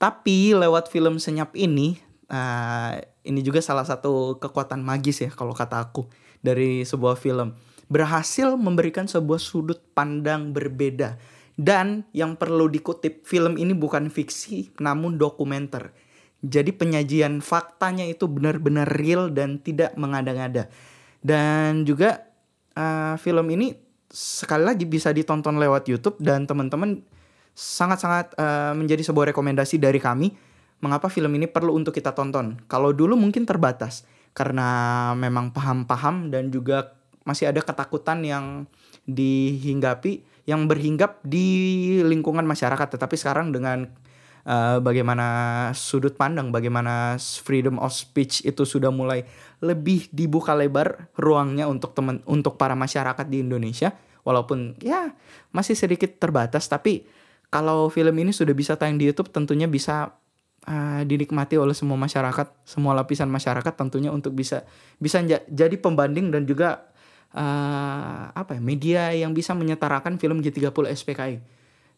Tapi 0.00 0.56
lewat 0.56 0.90
film 0.90 1.20
senyap 1.22 1.54
ini, 1.54 2.00
ah, 2.26 2.98
ini 3.22 3.40
juga 3.44 3.62
salah 3.62 3.86
satu 3.86 4.40
kekuatan 4.42 4.82
magis 4.82 5.22
ya 5.22 5.30
kalau 5.30 5.54
kata 5.54 5.78
aku 5.78 6.10
dari 6.40 6.84
sebuah 6.84 7.16
film 7.20 7.52
berhasil 7.90 8.54
memberikan 8.54 9.10
sebuah 9.10 9.42
sudut 9.42 9.82
pandang 9.92 10.54
berbeda 10.54 11.18
dan 11.58 12.06
yang 12.14 12.38
perlu 12.38 12.70
dikutip 12.70 13.26
film 13.28 13.60
ini 13.60 13.76
bukan 13.76 14.08
fiksi 14.08 14.72
namun 14.80 15.20
dokumenter. 15.20 15.92
Jadi 16.40 16.72
penyajian 16.72 17.44
faktanya 17.44 18.08
itu 18.08 18.24
benar-benar 18.24 18.88
real 18.88 19.28
dan 19.28 19.60
tidak 19.60 19.92
mengada-ngada. 20.00 20.72
Dan 21.20 21.84
juga 21.84 22.24
uh, 22.72 23.20
film 23.20 23.44
ini 23.52 23.76
sekali 24.08 24.64
lagi 24.64 24.88
bisa 24.88 25.12
ditonton 25.12 25.60
lewat 25.60 25.84
YouTube 25.92 26.16
dan 26.16 26.48
teman-teman 26.48 27.04
sangat-sangat 27.52 28.32
uh, 28.40 28.72
menjadi 28.72 29.04
sebuah 29.04 29.36
rekomendasi 29.36 29.76
dari 29.76 30.00
kami 30.00 30.32
mengapa 30.80 31.12
film 31.12 31.28
ini 31.36 31.44
perlu 31.44 31.76
untuk 31.76 31.92
kita 31.92 32.16
tonton. 32.16 32.56
Kalau 32.64 32.96
dulu 32.96 33.20
mungkin 33.20 33.44
terbatas 33.44 34.08
karena 34.40 34.68
memang 35.20 35.52
paham-paham 35.52 36.32
dan 36.32 36.48
juga 36.48 36.96
masih 37.28 37.52
ada 37.52 37.60
ketakutan 37.60 38.24
yang 38.24 38.64
dihinggapi 39.04 40.24
yang 40.48 40.64
berhinggap 40.64 41.20
di 41.20 42.00
lingkungan 42.00 42.48
masyarakat. 42.48 42.96
Tetapi 42.96 43.20
sekarang 43.20 43.52
dengan 43.52 43.84
uh, 44.48 44.80
bagaimana 44.80 45.26
sudut 45.76 46.16
pandang 46.16 46.48
bagaimana 46.48 47.20
freedom 47.20 47.76
of 47.76 47.92
speech 47.92 48.40
itu 48.48 48.64
sudah 48.64 48.88
mulai 48.88 49.28
lebih 49.60 50.08
dibuka 50.08 50.56
lebar 50.56 51.12
ruangnya 51.20 51.68
untuk 51.68 51.92
teman 51.92 52.24
untuk 52.24 52.56
para 52.56 52.72
masyarakat 52.72 53.28
di 53.28 53.44
Indonesia 53.44 53.92
walaupun 54.24 54.80
ya 54.80 55.12
masih 55.52 55.76
sedikit 55.76 56.16
terbatas. 56.16 56.64
Tapi 56.64 57.04
kalau 57.52 57.92
film 57.92 58.16
ini 58.16 58.32
sudah 58.32 58.56
bisa 58.56 58.80
tayang 58.80 58.96
di 58.96 59.04
YouTube 59.10 59.28
tentunya 59.28 59.68
bisa 59.68 60.16
uh, 60.70 61.02
dinikmati 61.02 61.58
oleh 61.58 61.74
semua 61.74 61.98
masyarakat 61.98 62.46
semua 62.62 62.94
lapisan 62.94 63.26
masyarakat 63.26 63.74
tentunya 63.74 64.14
untuk 64.14 64.38
bisa 64.38 64.62
bisa 65.02 65.18
ja- 65.26 65.42
jadi 65.50 65.74
pembanding 65.74 66.30
dan 66.30 66.46
juga 66.46 66.86
uh, 67.34 68.30
apa 68.30 68.54
ya 68.54 68.62
media 68.62 69.02
yang 69.10 69.34
bisa 69.34 69.50
menyetarakan 69.58 70.22
film 70.22 70.38
G30 70.38 70.70
SPKI 70.94 71.42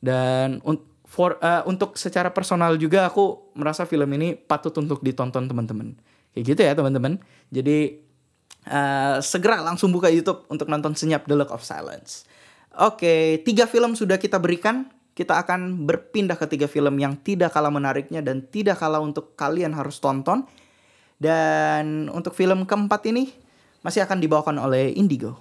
dan 0.00 0.64
un- 0.64 0.90
for 1.12 1.36
eh, 1.44 1.60
untuk 1.68 2.00
secara 2.00 2.32
personal 2.32 2.80
juga 2.80 3.04
aku 3.04 3.52
merasa 3.52 3.84
film 3.84 4.08
ini 4.16 4.32
patut 4.32 4.72
untuk 4.80 5.04
ditonton 5.04 5.44
teman-teman. 5.44 5.92
Kayak 6.32 6.44
gitu 6.48 6.60
ya 6.64 6.72
teman-teman. 6.72 7.20
Jadi 7.52 8.00
eh, 8.64 9.16
segera 9.20 9.60
langsung 9.60 9.92
buka 9.92 10.08
YouTube 10.08 10.48
untuk 10.48 10.72
nonton 10.72 10.96
Senyap 10.96 11.28
The 11.28 11.36
Look 11.36 11.52
of 11.52 11.60
Silence. 11.60 12.24
Oke, 12.80 13.44
tiga 13.44 13.68
film 13.68 13.92
sudah 13.92 14.16
kita 14.16 14.40
berikan. 14.40 14.88
Kita 15.22 15.38
akan 15.38 15.86
berpindah 15.86 16.34
ke 16.34 16.50
tiga 16.50 16.66
film 16.66 16.98
yang 16.98 17.14
tidak 17.22 17.54
kalah 17.54 17.70
menariknya 17.70 18.18
dan 18.26 18.42
tidak 18.50 18.82
kalah 18.82 18.98
untuk 18.98 19.38
kalian 19.38 19.70
harus 19.70 20.02
tonton. 20.02 20.42
Dan 21.22 22.10
untuk 22.10 22.34
film 22.34 22.66
keempat 22.66 23.06
ini 23.06 23.30
masih 23.86 24.02
akan 24.02 24.18
dibawakan 24.18 24.58
oleh 24.58 24.90
Indigo. 24.98 25.38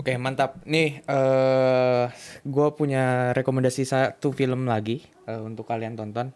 Oke 0.00 0.16
mantap 0.16 0.64
nih 0.64 1.04
eh 1.04 2.04
gue 2.42 2.68
punya 2.74 3.36
rekomendasi 3.36 3.84
satu 3.84 4.32
film 4.32 4.64
lagi 4.66 5.04
eh, 5.28 5.38
untuk 5.38 5.68
kalian 5.68 5.94
tonton 5.94 6.34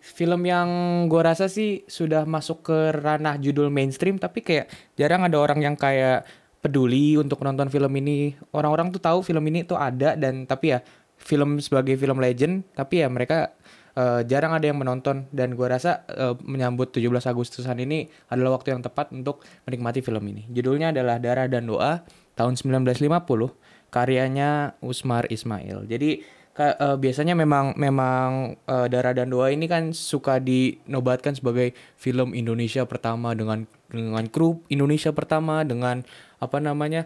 film 0.00 0.42
yang 0.48 0.68
gue 1.06 1.22
rasa 1.22 1.46
sih 1.46 1.84
sudah 1.84 2.24
masuk 2.24 2.66
ke 2.66 2.78
ranah 2.98 3.36
judul 3.36 3.68
mainstream 3.68 4.16
tapi 4.16 4.40
kayak 4.40 4.66
jarang 4.96 5.22
ada 5.28 5.36
orang 5.36 5.60
yang 5.60 5.76
kayak 5.76 6.24
peduli 6.60 7.16
untuk 7.16 7.40
nonton 7.44 7.68
film 7.72 7.92
ini 8.00 8.36
orang-orang 8.52 8.92
tuh 8.92 9.00
tahu 9.00 9.20
film 9.22 9.44
ini 9.48 9.64
tuh 9.64 9.76
ada 9.76 10.16
dan 10.16 10.44
tapi 10.48 10.76
ya 10.76 10.82
film 11.20 11.60
sebagai 11.60 11.94
film 12.00 12.18
legend 12.18 12.64
tapi 12.72 13.04
ya 13.04 13.08
mereka 13.12 13.52
eh, 13.94 14.24
jarang 14.24 14.56
ada 14.56 14.64
yang 14.64 14.80
menonton 14.80 15.28
dan 15.30 15.52
gue 15.54 15.66
rasa 15.68 16.02
eh, 16.08 16.34
menyambut 16.42 16.90
17 16.90 17.06
Agustusan 17.28 17.76
ini 17.78 18.08
adalah 18.32 18.56
waktu 18.56 18.72
yang 18.72 18.82
tepat 18.82 19.12
untuk 19.12 19.44
menikmati 19.68 20.00
film 20.00 20.24
ini 20.26 20.48
judulnya 20.48 20.96
adalah 20.96 21.20
Darah 21.20 21.46
dan 21.46 21.68
Doa 21.68 22.02
tahun 22.40 22.56
1950 22.56 23.52
karyanya 23.90 24.78
Usmar 24.80 25.26
Ismail. 25.28 25.84
Jadi 25.84 26.22
ka- 26.54 26.78
eh, 26.78 26.96
biasanya 26.96 27.34
memang 27.36 27.76
memang 27.76 28.56
eh, 28.64 28.86
Darah 28.88 29.12
dan 29.12 29.28
Doa 29.28 29.52
ini 29.52 29.66
kan 29.66 29.92
suka 29.92 30.38
dinobatkan 30.40 31.36
sebagai 31.36 31.74
film 31.98 32.32
Indonesia 32.32 32.86
pertama 32.86 33.34
dengan 33.36 33.66
dengan 33.90 34.24
kru 34.30 34.62
Indonesia 34.70 35.10
pertama 35.10 35.66
dengan 35.66 36.06
apa 36.38 36.58
namanya 36.62 37.04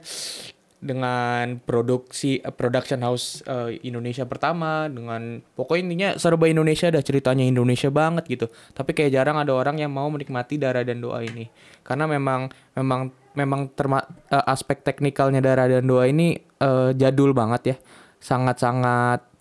dengan 0.84 1.56
produksi 1.64 2.44
eh, 2.44 2.52
production 2.52 3.00
house 3.00 3.40
eh, 3.48 3.80
Indonesia 3.88 4.28
pertama 4.28 4.92
dengan 4.92 5.40
pokoknya 5.56 5.82
intinya 5.88 6.08
serba 6.20 6.44
Indonesia 6.44 6.92
ada 6.92 7.00
ceritanya 7.00 7.48
Indonesia 7.48 7.88
banget 7.88 8.28
gitu. 8.28 8.46
Tapi 8.76 8.92
kayak 8.92 9.16
jarang 9.16 9.40
ada 9.40 9.56
orang 9.56 9.80
yang 9.80 9.90
mau 9.90 10.12
menikmati 10.12 10.60
darah 10.60 10.84
dan 10.84 11.00
doa 11.00 11.24
ini. 11.24 11.48
Karena 11.80 12.04
memang 12.04 12.52
memang 12.76 13.08
memang 13.32 13.72
terma 13.72 14.04
eh, 14.28 14.44
aspek 14.44 14.84
teknikalnya 14.84 15.40
darah 15.40 15.66
dan 15.66 15.88
doa 15.88 16.04
ini 16.04 16.36
eh, 16.38 16.90
jadul 16.92 17.32
banget 17.32 17.62
ya. 17.74 17.76
Sangat-sangat 18.20 19.33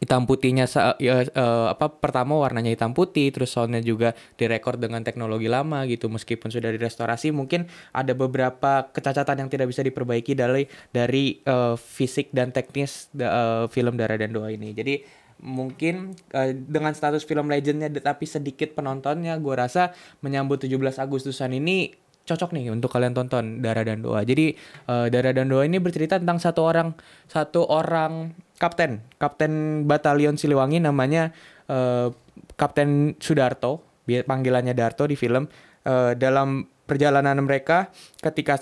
hitam 0.00 0.24
putihnya 0.24 0.64
ya, 0.96 1.22
eh, 1.22 1.66
apa 1.68 2.00
pertama 2.00 2.40
warnanya 2.40 2.72
hitam 2.72 2.96
putih 2.96 3.28
terus 3.30 3.52
soundnya 3.52 3.84
juga 3.84 4.16
direkord 4.40 4.80
dengan 4.80 5.04
teknologi 5.04 5.46
lama 5.46 5.84
gitu. 5.86 6.08
Meskipun 6.08 6.48
sudah 6.48 6.72
direstorasi 6.72 7.30
mungkin 7.30 7.68
ada 7.92 8.16
beberapa 8.16 8.88
kecacatan 8.90 9.46
yang 9.46 9.50
tidak 9.52 9.68
bisa 9.68 9.84
diperbaiki 9.84 10.32
dari 10.32 10.64
dari 10.90 11.38
eh, 11.44 11.76
fisik 11.76 12.32
dan 12.32 12.50
teknis 12.50 13.12
eh, 13.20 13.68
film 13.68 13.94
Darah 14.00 14.16
dan 14.16 14.32
Doa 14.32 14.48
ini. 14.50 14.72
Jadi 14.72 15.20
mungkin 15.40 16.16
eh, 16.32 16.52
dengan 16.56 16.92
status 16.92 17.24
film 17.24 17.48
legendnya 17.48 17.88
tapi 18.00 18.28
sedikit 18.28 18.76
penontonnya 18.76 19.36
gue 19.40 19.54
rasa 19.56 19.92
menyambut 20.20 20.60
17 20.60 20.76
Agustusan 21.00 21.56
ini 21.56 21.92
cocok 22.30 22.54
nih 22.54 22.70
untuk 22.70 22.94
kalian 22.94 23.10
tonton 23.10 23.58
Darah 23.58 23.82
dan 23.82 24.06
Doa. 24.06 24.22
Jadi 24.22 24.54
eh, 24.86 25.06
Darah 25.10 25.34
dan 25.34 25.50
Doa 25.50 25.66
ini 25.66 25.82
bercerita 25.82 26.22
tentang 26.22 26.38
satu 26.38 26.62
orang 26.62 26.94
satu 27.26 27.66
orang 27.66 28.38
kapten, 28.62 29.02
kapten 29.18 29.84
batalion 29.90 30.38
Siliwangi 30.38 30.78
namanya 30.78 31.34
eh, 31.66 32.14
Kapten 32.54 33.16
Sudarto, 33.18 34.04
panggilannya 34.06 34.76
Darto 34.76 35.08
di 35.08 35.16
film. 35.18 35.50
Eh, 35.82 36.12
dalam 36.14 36.68
perjalanan 36.84 37.38
mereka 37.40 37.88
ketika 38.20 38.58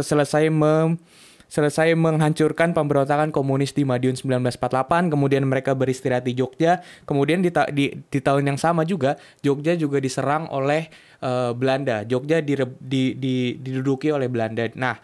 selesai 0.00 0.52
mem- 0.52 1.00
selesai 1.56 1.96
menghancurkan 1.96 2.76
pemberontakan 2.76 3.32
komunis 3.32 3.72
di 3.72 3.88
Madiun 3.88 4.12
1948, 4.12 5.08
kemudian 5.08 5.48
mereka 5.48 5.72
beristirahat 5.72 6.28
di 6.28 6.36
Jogja, 6.36 6.84
kemudian 7.08 7.40
di, 7.40 7.48
ta- 7.48 7.72
di, 7.72 7.96
di 7.96 8.18
tahun 8.20 8.52
yang 8.52 8.58
sama 8.60 8.84
juga 8.84 9.16
Jogja 9.40 9.72
juga 9.72 9.96
diserang 9.96 10.52
oleh 10.52 10.92
eh, 11.24 11.52
Belanda. 11.56 12.04
Jogja 12.04 12.44
dire- 12.44 12.76
di, 12.76 13.16
di, 13.16 13.56
diduduki 13.56 14.12
oleh 14.12 14.28
Belanda. 14.28 14.68
Nah, 14.76 15.00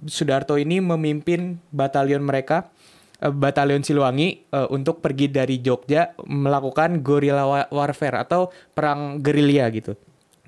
Sudarto 0.00 0.56
ini 0.56 0.80
memimpin 0.80 1.60
batalion 1.68 2.24
mereka 2.24 2.72
eh, 3.20 3.28
batalion 3.28 3.84
Siliwangi 3.84 4.48
eh, 4.48 4.68
untuk 4.72 5.04
pergi 5.04 5.28
dari 5.28 5.60
Jogja 5.60 6.16
melakukan 6.24 7.04
guerrilla 7.04 7.44
wa- 7.44 7.68
warfare 7.68 8.24
atau 8.24 8.48
perang 8.72 9.20
gerilya 9.20 9.68
gitu. 9.68 9.92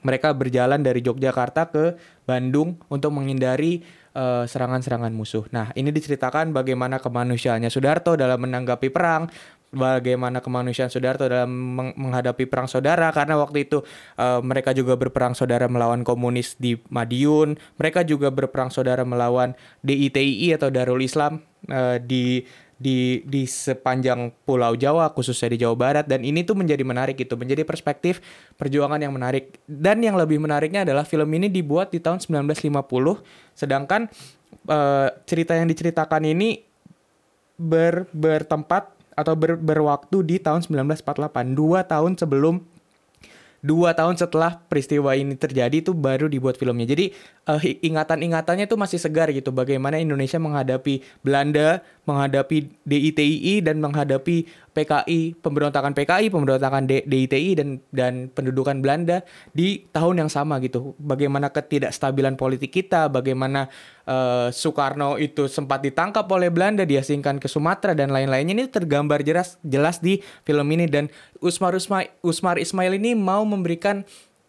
Mereka 0.02 0.34
berjalan 0.34 0.82
dari 0.82 0.98
Yogyakarta 0.98 1.70
ke 1.70 1.94
Bandung 2.26 2.80
untuk 2.90 3.14
menghindari 3.14 4.01
eh, 4.12 4.44
serangan-serangan 4.46 5.12
musuh. 5.12 5.44
Nah, 5.50 5.72
ini 5.76 5.90
diceritakan 5.90 6.52
bagaimana 6.52 7.00
kemanusiaannya 7.00 7.68
Sudarto 7.72 8.14
dalam 8.14 8.40
menanggapi 8.44 8.88
perang, 8.92 9.28
bagaimana 9.72 10.44
kemanusiaan 10.44 10.92
Sudarto 10.92 11.24
dalam 11.24 11.48
meng- 11.48 11.96
menghadapi 11.96 12.44
perang 12.44 12.68
saudara 12.68 13.08
karena 13.10 13.40
waktu 13.40 13.64
itu 13.66 13.80
eh, 14.20 14.40
mereka 14.44 14.76
juga 14.76 14.94
berperang 15.00 15.32
saudara 15.32 15.66
melawan 15.66 16.04
komunis 16.04 16.54
di 16.60 16.76
Madiun, 16.92 17.56
mereka 17.80 18.04
juga 18.04 18.28
berperang 18.28 18.68
saudara 18.68 19.02
melawan 19.02 19.56
DITII 19.80 20.54
atau 20.60 20.68
Darul 20.68 21.00
Islam 21.00 21.40
eh, 21.66 21.98
di 22.04 22.44
di 22.82 23.22
di 23.22 23.46
sepanjang 23.46 24.34
Pulau 24.42 24.74
Jawa 24.74 25.14
khususnya 25.14 25.54
di 25.54 25.62
Jawa 25.62 25.78
Barat 25.78 26.10
dan 26.10 26.26
ini 26.26 26.42
tuh 26.42 26.58
menjadi 26.58 26.82
menarik 26.82 27.14
gitu 27.14 27.38
menjadi 27.38 27.62
perspektif 27.62 28.18
perjuangan 28.58 28.98
yang 28.98 29.14
menarik. 29.14 29.62
Dan 29.70 30.02
yang 30.02 30.18
lebih 30.18 30.42
menariknya 30.42 30.82
adalah 30.82 31.06
film 31.06 31.30
ini 31.38 31.46
dibuat 31.46 31.94
di 31.94 32.02
tahun 32.02 32.18
1950 32.18 32.74
sedangkan 33.54 34.10
eh, 34.66 35.08
cerita 35.22 35.54
yang 35.54 35.70
diceritakan 35.70 36.26
ini 36.26 36.58
ber 37.54 38.10
bertempat 38.10 38.90
atau 39.14 39.38
ber, 39.38 39.54
berwaktu 39.60 40.24
di 40.26 40.36
tahun 40.42 40.66
1948 40.66 41.54
dua 41.54 41.86
tahun 41.86 42.18
sebelum 42.18 42.64
dua 43.62 43.94
tahun 43.94 44.18
setelah 44.18 44.58
peristiwa 44.66 45.14
ini 45.14 45.38
terjadi 45.38 45.86
itu 45.86 45.94
baru 45.94 46.26
dibuat 46.26 46.58
filmnya. 46.58 46.84
Jadi 46.84 47.14
eh, 47.46 47.78
ingatan-ingatannya 47.86 48.66
tuh 48.66 48.76
masih 48.76 48.98
segar 48.98 49.30
gitu 49.30 49.54
bagaimana 49.54 50.02
Indonesia 50.02 50.36
menghadapi 50.42 51.22
Belanda 51.22 51.80
menghadapi 52.02 52.82
DITII 52.82 53.62
dan 53.62 53.78
menghadapi 53.78 54.50
PKI 54.74 55.38
pemberontakan 55.38 55.94
PKI 55.94 56.34
pemberontakan 56.34 56.90
D- 56.90 57.06
DITI 57.06 57.54
dan 57.54 57.68
dan 57.94 58.12
pendudukan 58.32 58.82
Belanda 58.82 59.22
di 59.54 59.86
tahun 59.94 60.26
yang 60.26 60.30
sama 60.32 60.58
gitu. 60.58 60.98
Bagaimana 60.98 61.54
ketidakstabilan 61.54 62.34
politik 62.34 62.74
kita 62.74 63.06
bagaimana 63.06 63.70
eh, 64.08 64.48
Soekarno 64.50 65.14
itu 65.22 65.46
sempat 65.46 65.86
ditangkap 65.86 66.26
oleh 66.26 66.50
Belanda 66.50 66.82
diasingkan 66.82 67.38
ke 67.38 67.46
Sumatera 67.46 67.94
dan 67.94 68.10
lain-lainnya. 68.10 68.54
Ini 68.58 68.66
tergambar 68.66 69.22
jelas 69.22 69.62
jelas 69.62 70.02
di 70.02 70.18
film 70.42 70.66
ini 70.74 70.90
dan 70.90 71.06
Usmar 71.38 71.78
Usma, 71.78 72.02
Usmar 72.18 72.58
Ismail 72.58 72.98
ini 72.98 73.14
mau 73.14 73.46
memberikan 73.46 74.02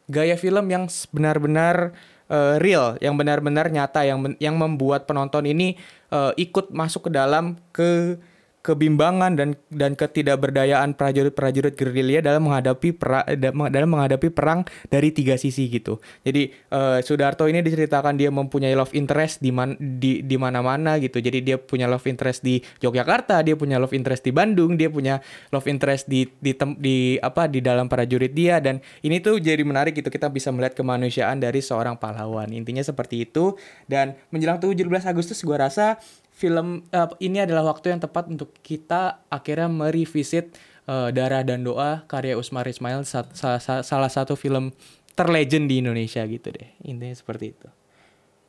gaya 0.10 0.36
film 0.36 0.68
yang 0.68 0.90
benar-benar 1.14 1.96
eh, 2.34 2.56
real 2.58 2.98
yang 2.98 3.14
benar-benar 3.14 3.70
nyata 3.70 4.02
yang 4.02 4.34
yang 4.42 4.58
membuat 4.58 5.06
penonton 5.06 5.46
ini 5.46 5.78
eh, 6.10 6.32
ikut 6.42 6.74
masuk 6.74 7.08
ke 7.08 7.12
dalam 7.14 7.62
ke 7.70 8.18
kebimbangan 8.64 9.36
dan 9.36 9.60
dan 9.68 9.92
ketidakberdayaan 10.00 10.96
prajurit-prajurit 10.96 11.76
gerilya 11.76 12.24
dalam 12.24 12.48
menghadapi 12.48 12.96
pera- 12.96 13.28
da- 13.36 13.52
dalam 13.52 13.92
menghadapi 13.92 14.32
perang 14.32 14.64
dari 14.88 15.12
tiga 15.12 15.36
sisi 15.36 15.68
gitu. 15.68 16.00
Jadi 16.24 16.48
eh, 16.50 17.00
Sudarto 17.04 17.44
ini 17.52 17.60
diceritakan 17.60 18.16
dia 18.16 18.32
mempunyai 18.32 18.72
love 18.72 18.96
interest 18.96 19.44
di 19.44 19.52
man, 19.52 19.76
di 19.76 20.24
di 20.24 20.40
mana-mana 20.40 20.96
gitu. 21.04 21.20
Jadi 21.20 21.44
dia 21.44 21.60
punya 21.60 21.92
love 21.92 22.08
interest 22.08 22.40
di 22.40 22.64
Yogyakarta, 22.80 23.44
dia 23.44 23.60
punya 23.60 23.76
love 23.84 23.92
interest 23.92 24.24
di 24.24 24.32
Bandung, 24.32 24.80
dia 24.80 24.88
punya 24.88 25.20
love 25.52 25.68
interest 25.68 26.08
di 26.08 26.24
di 26.40 26.56
tem- 26.56 26.80
di 26.80 27.20
apa 27.20 27.52
di 27.52 27.60
dalam 27.60 27.92
prajurit 27.92 28.32
dia 28.32 28.64
dan 28.64 28.80
ini 29.04 29.20
tuh 29.20 29.44
jadi 29.44 29.60
menarik 29.60 29.92
gitu 29.92 30.08
kita 30.08 30.32
bisa 30.32 30.56
melihat 30.56 30.72
kemanusiaan 30.80 31.36
dari 31.44 31.60
seorang 31.60 32.00
pahlawan. 32.00 32.48
Intinya 32.56 32.80
seperti 32.80 33.28
itu 33.28 33.60
dan 33.92 34.16
menjelang 34.32 34.64
17 34.64 34.88
Agustus 35.04 35.44
gua 35.44 35.68
rasa 35.68 36.00
film 36.34 36.84
eh, 36.90 37.10
ini 37.22 37.46
adalah 37.46 37.64
waktu 37.70 37.94
yang 37.94 38.02
tepat 38.02 38.28
untuk 38.28 38.52
kita 38.66 39.22
akhirnya 39.30 39.70
merevisit 39.70 40.58
eh, 40.90 41.10
Darah 41.14 41.46
dan 41.46 41.62
Doa 41.62 42.04
karya 42.10 42.36
Usmar 42.36 42.66
Ismail 42.66 43.06
sa- 43.06 43.30
sa- 43.32 43.62
sa- 43.62 43.86
salah 43.86 44.10
satu 44.10 44.34
film 44.34 44.74
terlegend 45.14 45.70
di 45.70 45.80
Indonesia 45.80 46.26
gitu 46.26 46.50
deh. 46.50 46.74
Intinya 46.90 47.14
seperti 47.14 47.54
itu. 47.54 47.70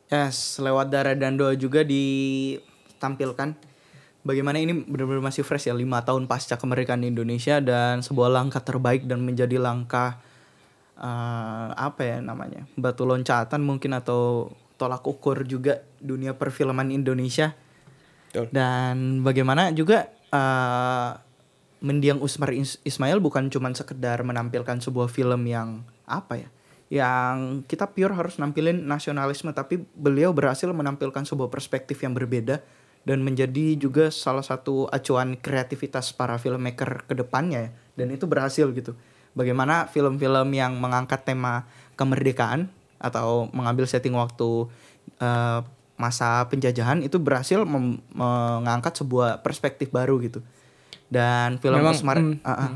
Yes, 0.09 0.61
lewat 0.61 0.93
darah 0.93 1.17
dan 1.17 1.33
doa 1.33 1.57
juga 1.57 1.81
ditampilkan. 1.81 3.57
Bagaimana 4.25 4.57
ini 4.57 4.73
benar-benar 4.73 5.21
masih 5.21 5.45
fresh 5.45 5.69
ya 5.69 5.73
lima 5.77 6.01
tahun 6.01 6.25
pasca 6.25 6.57
kemerdekaan 6.57 7.05
Indonesia 7.05 7.61
dan 7.61 8.01
sebuah 8.01 8.33
langkah 8.33 8.61
terbaik 8.61 9.05
dan 9.05 9.21
menjadi 9.21 9.61
langkah 9.61 10.17
eh, 10.97 11.69
apa 11.73 12.01
ya 12.01 12.17
namanya 12.21 12.65
batu 12.73 13.05
loncatan 13.05 13.61
mungkin 13.61 13.93
atau 13.93 14.49
tolak 14.81 15.05
ukur 15.05 15.45
juga 15.45 15.85
dunia 16.01 16.33
perfilman 16.33 16.89
Indonesia 16.89 17.53
Betul. 18.35 18.51
dan 18.51 19.23
bagaimana 19.23 19.71
juga 19.71 20.11
eh 20.35 21.11
mendiang 21.85 22.17
Usmar 22.17 22.49
Is- 22.51 22.81
Ismail 22.81 23.21
bukan 23.21 23.47
cuman 23.47 23.77
sekedar 23.77 24.19
menampilkan 24.25 24.81
sebuah 24.81 25.05
film 25.07 25.45
yang 25.45 25.85
apa 26.09 26.41
ya 26.41 26.49
yang 26.89 27.65
kita 27.65 27.93
pure 27.93 28.13
harus 28.13 28.37
nampilin 28.37 28.85
nasionalisme 28.85 29.53
tapi 29.53 29.85
beliau 29.93 30.33
berhasil 30.33 30.69
menampilkan 30.69 31.25
sebuah 31.25 31.49
perspektif 31.49 32.01
yang 32.01 32.13
berbeda 32.13 32.61
dan 33.05 33.21
menjadi 33.21 33.77
juga 33.77 34.09
salah 34.09 34.41
satu 34.41 34.89
acuan 34.89 35.37
kreativitas 35.37 36.09
para 36.13 36.41
filmmaker 36.41 37.05
ke 37.05 37.13
depannya 37.13 37.69
ya. 37.69 37.71
dan 38.01 38.07
itu 38.13 38.25
berhasil 38.25 38.65
gitu 38.73 38.97
bagaimana 39.37 39.85
film-film 39.89 40.53
yang 40.53 40.77
mengangkat 40.77 41.21
tema 41.21 41.69
kemerdekaan 41.97 42.69
atau 42.97 43.49
mengambil 43.53 43.85
setting 43.85 44.17
waktu 44.17 44.69
eh, 45.21 45.59
masa 45.95 46.43
penjajahan 46.51 46.99
itu 47.03 47.15
berhasil 47.17 47.63
mengangkat 47.63 48.99
sebuah 48.99 49.39
perspektif 49.39 49.91
baru 49.91 50.19
gitu 50.19 50.43
dan 51.07 51.61
film 51.63 51.79
Memang, 51.79 51.95
Usmar 51.95 52.17
mm, 52.19 52.43
ah, 52.43 52.51
ah. 52.51 52.71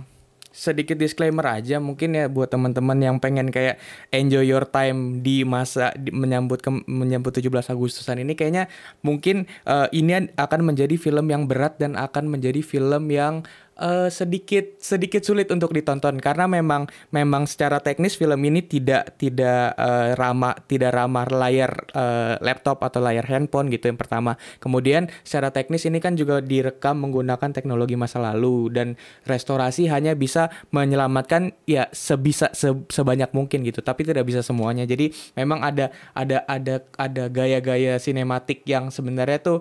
sedikit 0.55 0.95
disclaimer 0.95 1.43
aja 1.43 1.83
mungkin 1.83 2.15
ya 2.15 2.31
buat 2.31 2.47
teman-teman 2.47 2.95
yang 2.95 3.17
pengen 3.19 3.51
kayak 3.51 3.81
enjoy 4.15 4.47
your 4.47 4.63
time 4.63 5.19
di 5.19 5.43
masa 5.43 5.91
di- 5.99 6.15
menyambut 6.15 6.63
ke, 6.63 6.71
menyambut 6.87 7.35
17 7.35 7.51
Agustusan 7.51 8.23
ini 8.23 8.39
kayaknya 8.39 8.71
mungkin 9.03 9.49
eh, 9.67 9.87
ini 9.91 10.31
akan 10.39 10.61
menjadi 10.63 10.95
film 10.95 11.27
yang 11.27 11.43
berat 11.49 11.75
dan 11.75 11.99
akan 11.99 12.31
menjadi 12.31 12.63
film 12.63 13.11
yang 13.11 13.43
eh, 13.79 14.09
sedikit 14.11 14.77
sedikit 14.77 15.23
sulit 15.23 15.47
untuk 15.49 15.71
ditonton 15.71 16.19
karena 16.19 16.45
memang 16.45 16.85
memang 17.09 17.47
secara 17.47 17.79
teknis 17.79 18.19
film 18.19 18.39
ini 18.43 18.61
tidak 18.61 19.15
tidak 19.15 19.73
eh, 19.79 20.13
ramah 20.19 20.55
tidak 20.67 20.91
ramah 20.93 21.25
layar 21.31 21.71
eh, 21.95 22.35
laptop 22.43 22.83
atau 22.83 22.99
layar 22.99 23.25
handphone 23.25 23.71
gitu 23.71 23.89
yang 23.89 23.97
pertama. 23.99 24.35
Kemudian 24.59 25.07
secara 25.23 25.49
teknis 25.49 25.87
ini 25.87 26.03
kan 26.03 26.19
juga 26.19 26.43
direkam 26.43 26.99
menggunakan 26.99 27.55
teknologi 27.55 27.95
masa 27.95 28.19
lalu 28.19 28.69
dan 28.69 28.99
restorasi 29.23 29.87
hanya 29.87 30.13
bisa 30.13 30.51
menyelamatkan 30.75 31.55
ya 31.63 31.87
sebisa 31.95 32.51
se- 32.51 32.85
sebanyak 32.91 33.31
mungkin 33.31 33.63
gitu, 33.63 33.79
tapi 33.79 34.03
tidak 34.03 34.27
bisa 34.27 34.43
semuanya. 34.43 34.83
Jadi 34.83 35.11
memang 35.39 35.63
ada 35.63 35.93
ada 36.13 36.43
ada 36.45 36.83
ada 36.99 37.23
gaya-gaya 37.31 37.97
sinematik 37.97 38.67
yang 38.67 38.91
sebenarnya 38.91 39.39
tuh 39.39 39.57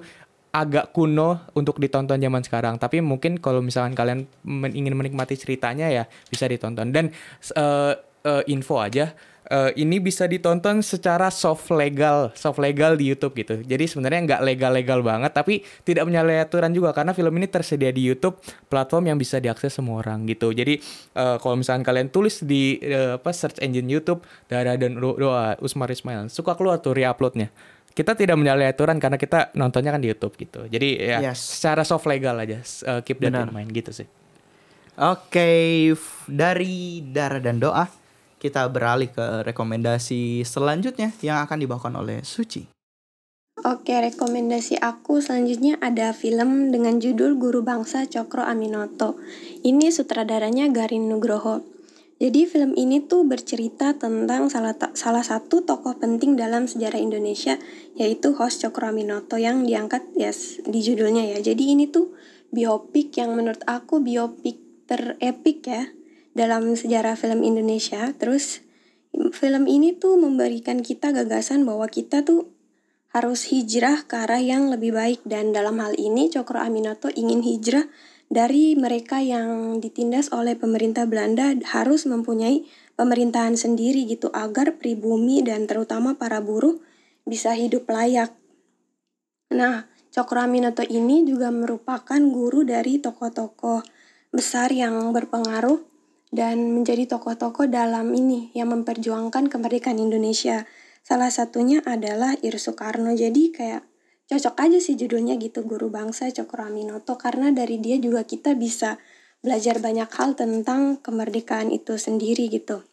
agak 0.52 0.96
kuno 0.96 1.44
untuk 1.52 1.76
ditonton 1.76 2.18
zaman 2.18 2.42
sekarang. 2.42 2.80
Tapi 2.80 3.04
mungkin 3.04 3.36
kalau 3.38 3.60
misalkan 3.60 3.92
kalian 3.92 4.24
men- 4.44 4.74
ingin 4.74 4.96
menikmati 4.96 5.36
ceritanya 5.36 5.92
ya 5.92 6.04
bisa 6.28 6.48
ditonton. 6.48 6.90
Dan 6.90 7.12
eh, 7.54 7.92
eh, 8.24 8.42
info 8.48 8.80
aja, 8.80 9.12
eh, 9.48 9.70
ini 9.76 10.00
bisa 10.00 10.24
ditonton 10.24 10.80
secara 10.80 11.28
soft 11.28 11.68
legal, 11.68 12.32
soft 12.32 12.58
legal 12.60 12.96
di 12.96 13.12
YouTube 13.12 13.36
gitu. 13.36 13.60
Jadi 13.60 13.84
sebenarnya 13.88 14.20
nggak 14.24 14.42
legal-legal 14.44 15.00
banget, 15.04 15.32
tapi 15.36 15.60
tidak 15.84 16.08
menyalahi 16.08 16.40
aturan 16.40 16.72
juga 16.72 16.96
karena 16.96 17.12
film 17.12 17.32
ini 17.36 17.46
tersedia 17.48 17.92
di 17.92 18.08
YouTube, 18.08 18.40
platform 18.72 19.12
yang 19.12 19.18
bisa 19.20 19.38
diakses 19.38 19.72
semua 19.76 20.00
orang 20.00 20.24
gitu. 20.28 20.52
Jadi 20.52 20.80
eh, 21.14 21.36
kalau 21.40 21.60
misalkan 21.60 21.84
kalian 21.84 22.08
tulis 22.08 22.40
di 22.40 22.80
eh, 22.80 23.20
apa 23.20 23.30
search 23.32 23.60
engine 23.60 23.88
YouTube 23.88 24.24
Dara 24.48 24.80
dan 24.80 24.96
Do- 24.96 25.16
Doa 25.16 25.60
Usmar 25.60 25.92
Ismail, 25.92 26.32
suka 26.32 26.56
keluar 26.56 26.80
tuh 26.80 26.96
reuploadnya 26.96 27.52
kita 27.98 28.14
tidak 28.14 28.38
menyalahi 28.38 28.70
aturan 28.70 29.02
karena 29.02 29.18
kita 29.18 29.50
nontonnya 29.58 29.90
kan 29.90 29.98
di 29.98 30.06
YouTube 30.06 30.38
gitu. 30.38 30.70
Jadi 30.70 30.88
ya 31.02 31.18
Yes. 31.34 31.58
secara 31.58 31.82
soft 31.82 32.06
legal 32.06 32.38
aja 32.38 32.62
uh, 32.86 33.02
keep 33.02 33.18
that 33.18 33.34
Benar. 33.34 33.50
in 33.50 33.54
mind 33.58 33.74
gitu 33.74 33.90
sih. 33.90 34.06
Oke, 34.98 35.50
f- 35.94 36.26
dari 36.26 37.02
Dara 37.02 37.42
dan 37.42 37.58
Doa 37.58 37.86
kita 38.38 38.66
beralih 38.70 39.10
ke 39.10 39.42
rekomendasi 39.42 40.46
selanjutnya 40.46 41.10
yang 41.22 41.42
akan 41.42 41.58
dibawakan 41.58 41.98
oleh 41.98 42.22
Suci. 42.22 42.66
Oke, 43.66 43.90
rekomendasi 43.90 44.78
aku 44.78 45.18
selanjutnya 45.18 45.82
ada 45.82 46.14
film 46.14 46.70
dengan 46.70 47.02
judul 47.02 47.34
Guru 47.34 47.66
Bangsa 47.66 48.06
Cokro 48.06 48.46
Aminoto. 48.46 49.18
Ini 49.66 49.90
sutradaranya 49.90 50.70
Garin 50.70 51.10
Nugroho. 51.10 51.66
Jadi 52.18 52.50
film 52.50 52.74
ini 52.74 52.98
tuh 53.06 53.22
bercerita 53.22 53.94
tentang 53.94 54.50
salah 54.50 54.74
salah 54.98 55.22
satu 55.22 55.62
tokoh 55.62 56.02
penting 56.02 56.34
dalam 56.34 56.66
sejarah 56.66 56.98
Indonesia 56.98 57.62
yaitu 57.94 58.34
host 58.34 58.66
Cokro 58.66 58.90
Aminoto 58.90 59.38
yang 59.38 59.62
diangkat 59.62 60.02
ya 60.18 60.34
s- 60.34 60.58
di 60.66 60.82
judulnya 60.82 61.22
ya. 61.30 61.38
Jadi 61.38 61.78
ini 61.78 61.86
tuh 61.86 62.10
biopik 62.50 63.14
yang 63.22 63.38
menurut 63.38 63.62
aku 63.70 64.02
biopik 64.02 64.58
terepik 64.90 65.62
ya 65.70 65.94
dalam 66.34 66.74
sejarah 66.74 67.14
film 67.14 67.46
Indonesia. 67.46 68.10
Terus 68.18 68.66
film 69.30 69.70
ini 69.70 69.94
tuh 69.94 70.18
memberikan 70.18 70.82
kita 70.82 71.14
gagasan 71.14 71.62
bahwa 71.62 71.86
kita 71.86 72.26
tuh 72.26 72.50
harus 73.14 73.46
hijrah 73.48 74.10
ke 74.10 74.26
arah 74.26 74.42
yang 74.42 74.74
lebih 74.74 74.90
baik 74.90 75.22
dan 75.22 75.54
dalam 75.54 75.78
hal 75.78 75.94
ini 75.94 76.34
Cokro 76.34 76.58
Aminoto 76.60 77.14
ingin 77.14 77.46
hijrah 77.46 77.86
dari 78.28 78.76
mereka 78.76 79.24
yang 79.24 79.80
ditindas 79.80 80.28
oleh 80.36 80.52
pemerintah 80.52 81.08
Belanda 81.08 81.56
harus 81.72 82.04
mempunyai 82.04 82.68
pemerintahan 82.94 83.56
sendiri 83.56 84.04
gitu 84.04 84.28
agar 84.36 84.76
pribumi 84.76 85.40
dan 85.40 85.64
terutama 85.64 86.20
para 86.20 86.44
buruh 86.44 86.76
bisa 87.24 87.56
hidup 87.56 87.88
layak. 87.88 88.36
Nah, 89.48 89.88
Cokro 90.12 90.44
Aminoto 90.44 90.84
ini 90.84 91.24
juga 91.24 91.48
merupakan 91.48 92.20
guru 92.20 92.68
dari 92.68 93.00
tokoh-tokoh 93.00 93.80
besar 94.28 94.68
yang 94.76 95.08
berpengaruh 95.16 95.80
dan 96.28 96.76
menjadi 96.76 97.08
tokoh-tokoh 97.08 97.64
dalam 97.72 98.12
ini 98.12 98.52
yang 98.52 98.68
memperjuangkan 98.68 99.48
kemerdekaan 99.48 99.96
Indonesia. 99.96 100.68
Salah 101.00 101.32
satunya 101.32 101.80
adalah 101.88 102.36
Ir 102.44 102.60
Soekarno. 102.60 103.16
Jadi 103.16 103.48
kayak 103.48 103.87
cocok 104.28 104.54
aja 104.60 104.78
sih 104.78 104.94
judulnya 104.94 105.40
gitu 105.40 105.64
Guru 105.64 105.88
Bangsa 105.88 106.28
Cokro 106.28 106.68
Aminoto 106.68 107.16
karena 107.16 107.48
dari 107.48 107.80
dia 107.80 107.96
juga 107.96 108.28
kita 108.28 108.52
bisa 108.52 109.00
belajar 109.40 109.80
banyak 109.80 110.10
hal 110.12 110.36
tentang 110.36 111.00
kemerdekaan 111.00 111.72
itu 111.72 111.96
sendiri 111.96 112.52
gitu. 112.52 112.84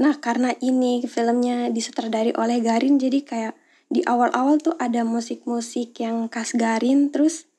Nah, 0.00 0.16
karena 0.16 0.56
ini 0.64 1.04
filmnya 1.04 1.68
disutradari 1.68 2.32
oleh 2.32 2.64
Garin 2.64 2.96
jadi 2.96 3.20
kayak 3.20 3.54
di 3.90 4.00
awal-awal 4.06 4.62
tuh 4.62 4.78
ada 4.78 5.02
musik-musik 5.02 5.98
yang 5.98 6.30
khas 6.30 6.54
Garin 6.54 7.10
terus 7.10 7.50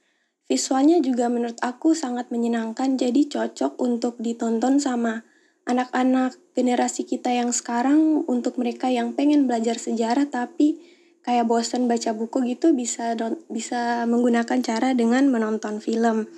visualnya 0.47 1.03
juga 1.03 1.27
menurut 1.27 1.59
aku 1.59 1.91
sangat 1.91 2.31
menyenangkan 2.31 2.95
jadi 2.95 3.27
cocok 3.27 3.77
untuk 3.77 4.17
ditonton 4.17 4.79
sama 4.79 5.27
anak-anak 5.67 6.39
generasi 6.55 7.03
kita 7.03 7.35
yang 7.35 7.51
sekarang 7.51 8.23
untuk 8.25 8.55
mereka 8.57 8.87
yang 8.87 9.13
pengen 9.13 9.45
belajar 9.45 9.77
sejarah 9.77 10.25
tapi 10.31 10.79
kayak 11.21 11.45
bosan 11.45 11.85
baca 11.85 12.13
buku 12.17 12.43
gitu 12.49 12.73
bisa 12.73 13.13
don- 13.13 13.41
bisa 13.47 14.05
menggunakan 14.09 14.59
cara 14.65 14.97
dengan 14.97 15.29
menonton 15.29 15.77
film 15.79 16.29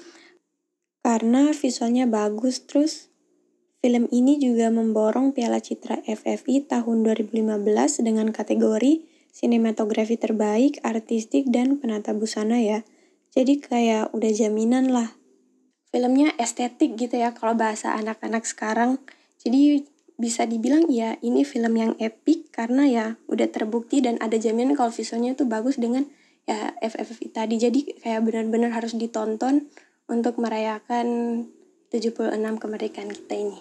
karena 1.04 1.52
visualnya 1.52 2.08
bagus 2.08 2.64
terus 2.64 3.12
film 3.84 4.08
ini 4.16 4.40
juga 4.40 4.72
memborong 4.72 5.36
Piala 5.36 5.60
Citra 5.60 6.00
FFI 6.08 6.72
tahun 6.72 7.04
2015 7.04 7.68
dengan 8.00 8.32
kategori 8.32 9.04
sinematografi 9.34 10.16
terbaik, 10.16 10.80
artistik 10.86 11.52
dan 11.52 11.82
penata 11.82 12.16
busana 12.16 12.64
ya. 12.64 12.88
Jadi 13.36 13.60
kayak 13.60 14.14
udah 14.16 14.32
jaminan 14.32 14.94
lah. 14.94 15.18
Filmnya 15.92 16.32
estetik 16.38 16.96
gitu 16.96 17.20
ya 17.20 17.34
kalau 17.34 17.58
bahasa 17.58 17.98
anak-anak 17.98 18.46
sekarang. 18.46 19.02
Jadi 19.42 19.90
bisa 20.24 20.48
dibilang 20.48 20.88
ya 20.88 21.20
ini 21.20 21.44
film 21.44 21.76
yang 21.76 21.92
epic 22.00 22.56
karena 22.56 22.88
ya 22.88 23.06
udah 23.28 23.52
terbukti 23.52 24.00
dan 24.00 24.16
ada 24.24 24.40
jaminan 24.40 24.80
kalau 24.80 24.96
visualnya 24.96 25.36
tuh 25.36 25.52
bagus 25.52 25.76
dengan 25.76 26.08
ya 26.48 26.72
FFI 26.80 27.28
tadi. 27.36 27.60
Jadi 27.60 28.00
kayak 28.00 28.24
benar-benar 28.24 28.72
harus 28.72 28.96
ditonton 28.96 29.68
untuk 30.08 30.40
merayakan 30.40 31.44
76 31.92 32.40
kemerdekaan 32.40 33.12
kita 33.12 33.36
ini. 33.36 33.60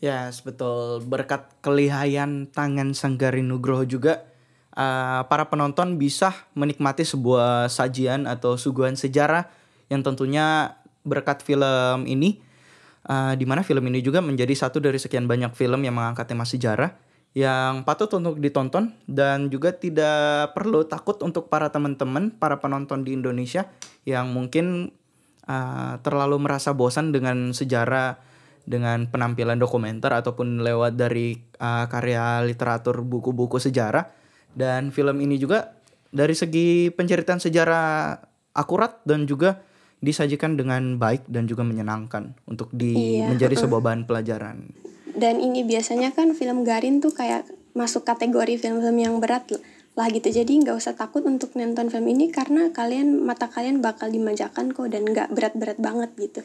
Ya, 0.00 0.28
yes, 0.28 0.44
betul. 0.44 1.00
Berkat 1.04 1.48
kelihayan 1.64 2.48
tangan 2.52 2.92
Sanggari 2.92 3.40
Nugroho 3.40 3.88
juga 3.88 4.28
uh, 4.76 5.24
para 5.28 5.48
penonton 5.48 5.96
bisa 5.96 6.32
menikmati 6.52 7.04
sebuah 7.04 7.68
sajian 7.72 8.24
atau 8.28 8.56
suguhan 8.60 8.96
sejarah 8.96 9.48
yang 9.92 10.04
tentunya 10.04 10.76
berkat 11.04 11.44
film 11.44 12.04
ini 12.04 12.40
uh, 13.06 13.32
di 13.38 13.44
mana 13.48 13.64
film 13.64 13.86
ini 13.88 14.04
juga 14.04 14.20
menjadi 14.20 14.52
satu 14.52 14.82
dari 14.82 14.98
sekian 15.00 15.24
banyak 15.24 15.54
film 15.56 15.80
yang 15.86 15.96
mengangkat 15.96 16.28
tema 16.28 16.44
sejarah 16.44 16.92
yang 17.30 17.86
patut 17.86 18.10
untuk 18.18 18.42
ditonton 18.42 18.90
dan 19.06 19.46
juga 19.54 19.70
tidak 19.70 20.50
perlu 20.50 20.82
takut 20.90 21.14
untuk 21.22 21.46
para 21.46 21.70
teman-teman, 21.70 22.34
para 22.34 22.58
penonton 22.58 23.06
di 23.06 23.14
Indonesia 23.14 23.70
yang 24.02 24.34
mungkin 24.34 24.90
uh, 25.46 26.02
terlalu 26.02 26.42
merasa 26.42 26.74
bosan 26.74 27.14
dengan 27.14 27.54
sejarah 27.54 28.18
dengan 28.66 29.06
penampilan 29.06 29.62
dokumenter 29.62 30.10
ataupun 30.10 30.62
lewat 30.66 30.98
dari 30.98 31.38
uh, 31.62 31.86
karya 31.86 32.42
literatur 32.42 33.06
buku-buku 33.06 33.62
sejarah. 33.62 34.10
Dan 34.50 34.90
film 34.90 35.14
ini 35.22 35.38
juga 35.38 35.78
dari 36.10 36.34
segi 36.34 36.90
penceritaan 36.90 37.38
sejarah 37.38 38.18
akurat 38.58 38.98
dan 39.06 39.30
juga 39.30 39.62
disajikan 40.00 40.56
dengan 40.56 40.96
baik 40.96 41.28
dan 41.28 41.44
juga 41.44 41.64
menyenangkan 41.64 42.32
untuk 42.48 42.72
di 42.72 43.20
Iya, 43.20 43.32
menjadi 43.32 43.54
sebuah 43.64 43.80
bahan 43.84 44.02
pelajaran. 44.08 44.72
Dan 45.12 45.40
ini 45.40 45.64
biasanya 45.64 46.16
kan 46.16 46.32
film 46.32 46.64
Garin 46.64 47.04
tuh 47.04 47.12
kayak 47.12 47.48
masuk 47.76 48.02
kategori 48.02 48.58
film-film 48.58 48.98
yang 48.98 49.14
berat 49.22 49.46
lah 49.98 50.06
gitu 50.10 50.30
jadi 50.30 50.48
nggak 50.48 50.78
usah 50.78 50.94
takut 50.94 51.22
untuk 51.26 51.54
nonton 51.58 51.90
film 51.90 52.06
ini 52.08 52.30
karena 52.30 52.70
kalian 52.70 53.26
mata 53.26 53.50
kalian 53.50 53.82
bakal 53.82 54.06
dimanjakan 54.06 54.70
kok 54.70 54.86
dan 54.90 55.02
nggak 55.06 55.28
berat-berat 55.34 55.78
banget 55.82 56.10
gitu 56.18 56.42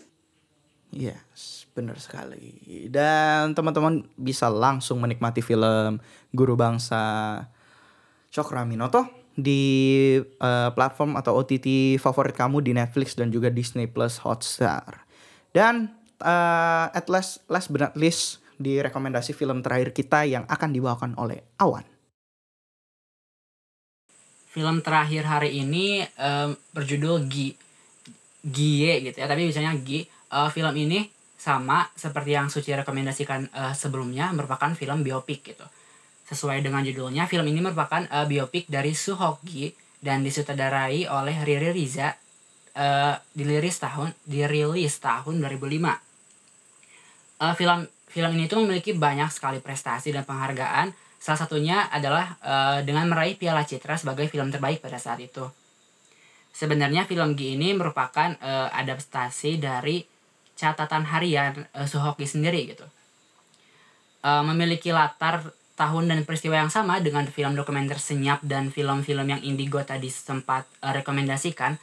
Yes, 0.95 1.67
benar 1.75 1.99
sekali. 1.99 2.87
Dan 2.87 3.51
teman-teman 3.51 4.07
bisa 4.15 4.47
langsung 4.47 5.03
menikmati 5.03 5.43
film 5.43 5.99
Guru 6.31 6.55
Bangsa 6.55 7.43
Cokro 8.31 8.63
Aminoto 8.63 9.24
di 9.35 10.15
eh, 10.19 10.69
platform 10.71 11.19
atau 11.19 11.35
OTT 11.43 11.99
favorit 11.99 12.33
kamu 12.33 12.63
di 12.63 12.71
Netflix 12.71 13.13
dan 13.13 13.29
juga 13.29 13.51
Disney 13.51 13.85
Plus 13.85 14.19
Hotstar. 14.23 15.03
Dan 15.51 15.91
eh, 16.23 16.85
at 16.89 17.05
last, 17.11 17.43
last 17.51 17.69
but 17.69 17.83
not 17.83 17.95
least 17.99 18.39
di 18.55 18.79
rekomendasi 18.79 19.35
film 19.35 19.59
terakhir 19.59 19.91
kita 19.91 20.23
yang 20.23 20.47
akan 20.47 20.71
dibawakan 20.71 21.11
oleh 21.19 21.43
Awan. 21.59 21.83
Film 24.55 24.79
terakhir 24.79 25.27
hari 25.27 25.59
ini 25.59 26.07
em, 26.15 26.55
berjudul 26.71 27.27
Gi 27.27 27.51
Gie 28.45 29.03
gitu 29.03 29.17
ya, 29.19 29.27
tapi 29.27 29.51
biasanya 29.51 29.75
Gi. 29.83 30.07
Eh, 30.07 30.49
film 30.53 30.73
ini 30.77 31.09
sama 31.35 31.83
seperti 31.97 32.31
yang 32.37 32.47
Suci 32.47 32.71
rekomendasikan 32.71 33.51
eh, 33.51 33.73
sebelumnya 33.75 34.31
merupakan 34.31 34.71
film 34.71 35.03
biopik 35.03 35.43
gitu. 35.43 35.65
Sesuai 36.25 36.65
dengan 36.65 36.81
judulnya, 36.81 37.29
film 37.29 37.45
ini 37.45 37.61
merupakan 37.61 38.01
eh, 38.01 38.25
biopik 38.25 38.65
dari 38.65 38.97
Soo 38.97 39.37
Gi 39.45 39.69
dan 40.01 40.25
disutradarai 40.25 41.05
oleh 41.05 41.37
Riri 41.45 41.69
Riza 41.69 42.09
eh, 42.73 43.13
dirilis 43.33 43.77
tahun 43.77 44.09
dirilis 44.25 44.97
tahun 45.01 45.41
2005. 45.41 45.53
Eh, 47.41 47.53
film 47.53 47.79
film 48.09 48.31
ini 48.37 48.45
tuh 48.47 48.63
memiliki 48.63 48.95
banyak 48.95 49.29
sekali 49.29 49.61
prestasi 49.61 50.09
dan 50.15 50.25
penghargaan. 50.25 50.93
Salah 51.21 51.39
satunya 51.45 51.85
adalah 51.93 52.37
eh, 52.41 52.79
dengan 52.81 53.05
meraih 53.05 53.37
Piala 53.37 53.61
Citra 53.61 53.95
sebagai 53.95 54.25
film 54.29 54.49
terbaik 54.49 54.81
pada 54.81 54.97
saat 54.97 55.21
itu. 55.21 55.45
Sebenarnya 56.55 57.05
film 57.05 57.37
Gi 57.37 57.53
ini 57.53 57.77
merupakan 57.77 58.33
eh, 58.33 58.69
adaptasi 58.73 59.61
dari 59.61 60.15
catatan 60.55 61.03
harian 61.11 61.67
uh, 61.75 61.85
Suhoki 61.85 62.23
sendiri 62.25 62.71
gitu. 62.71 62.87
Eh, 64.25 64.43
memiliki 64.47 64.89
latar 64.89 65.43
tahun 65.75 66.07
dan 66.07 66.23
peristiwa 66.23 66.55
yang 66.55 66.71
sama 66.71 67.03
dengan 67.03 67.27
film 67.27 67.53
dokumenter 67.53 67.99
senyap 67.99 68.39
dan 68.41 68.71
film-film 68.71 69.27
yang 69.27 69.43
Indigo 69.43 69.83
tadi 69.83 70.07
sempat 70.07 70.63
eh, 70.79 70.91
rekomendasikan. 70.95 71.75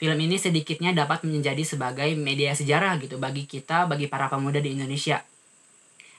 Film 0.00 0.16
ini 0.16 0.40
sedikitnya 0.40 0.96
dapat 0.96 1.28
menjadi 1.28 1.60
sebagai 1.60 2.08
media 2.16 2.56
sejarah 2.56 2.96
gitu 3.04 3.20
bagi 3.20 3.44
kita, 3.44 3.84
bagi 3.84 4.08
para 4.08 4.32
pemuda 4.32 4.56
di 4.56 4.72
Indonesia. 4.72 5.20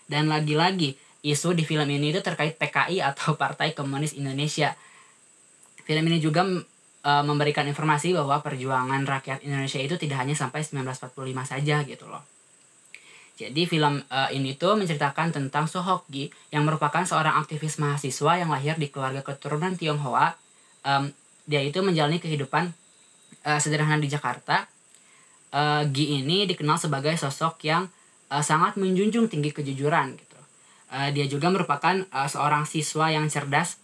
Dan 0.06 0.30
lagi-lagi, 0.30 0.94
isu 1.26 1.58
di 1.58 1.66
film 1.66 1.90
ini 1.90 2.14
itu 2.14 2.22
terkait 2.22 2.62
PKI 2.62 3.02
atau 3.02 3.34
Partai 3.34 3.74
Komunis 3.74 4.14
Indonesia. 4.14 4.78
Film 5.82 6.06
ini 6.14 6.22
juga 6.22 6.46
uh, 6.46 7.24
memberikan 7.26 7.66
informasi 7.66 8.14
bahwa 8.14 8.38
perjuangan 8.46 9.02
rakyat 9.02 9.42
Indonesia 9.42 9.82
itu 9.82 9.98
tidak 9.98 10.22
hanya 10.22 10.38
sampai 10.38 10.62
1945 10.62 11.18
saja 11.42 11.82
gitu 11.82 12.06
loh. 12.06 12.22
Jadi 13.42 13.66
film 13.66 14.06
uh, 14.06 14.30
ini 14.30 14.54
tuh 14.54 14.78
menceritakan 14.78 15.34
tentang 15.34 15.66
Sohokgi 15.66 16.30
yang 16.54 16.62
merupakan 16.62 17.02
seorang 17.02 17.42
aktivis 17.42 17.82
mahasiswa 17.82 18.38
yang 18.38 18.54
lahir 18.54 18.78
di 18.78 18.94
keluarga 18.94 19.26
keturunan 19.26 19.74
Tionghoa. 19.74 20.38
Um, 20.86 21.10
dia 21.50 21.66
itu 21.66 21.82
menjalani 21.82 22.22
kehidupan 22.22 22.70
uh, 23.50 23.58
sederhana 23.58 23.98
di 23.98 24.06
Jakarta. 24.06 24.70
Uh, 25.50 25.90
Gi 25.90 26.22
ini 26.22 26.46
dikenal 26.46 26.78
sebagai 26.78 27.18
sosok 27.18 27.66
yang 27.66 27.90
uh, 28.30 28.46
sangat 28.46 28.78
menjunjung 28.78 29.26
tinggi 29.26 29.50
kejujuran 29.50 30.22
gitu. 30.22 30.40
Uh, 30.94 31.10
dia 31.10 31.26
juga 31.26 31.50
merupakan 31.50 32.06
uh, 32.14 32.30
seorang 32.30 32.70
siswa 32.70 33.10
yang 33.10 33.26
cerdas 33.26 33.82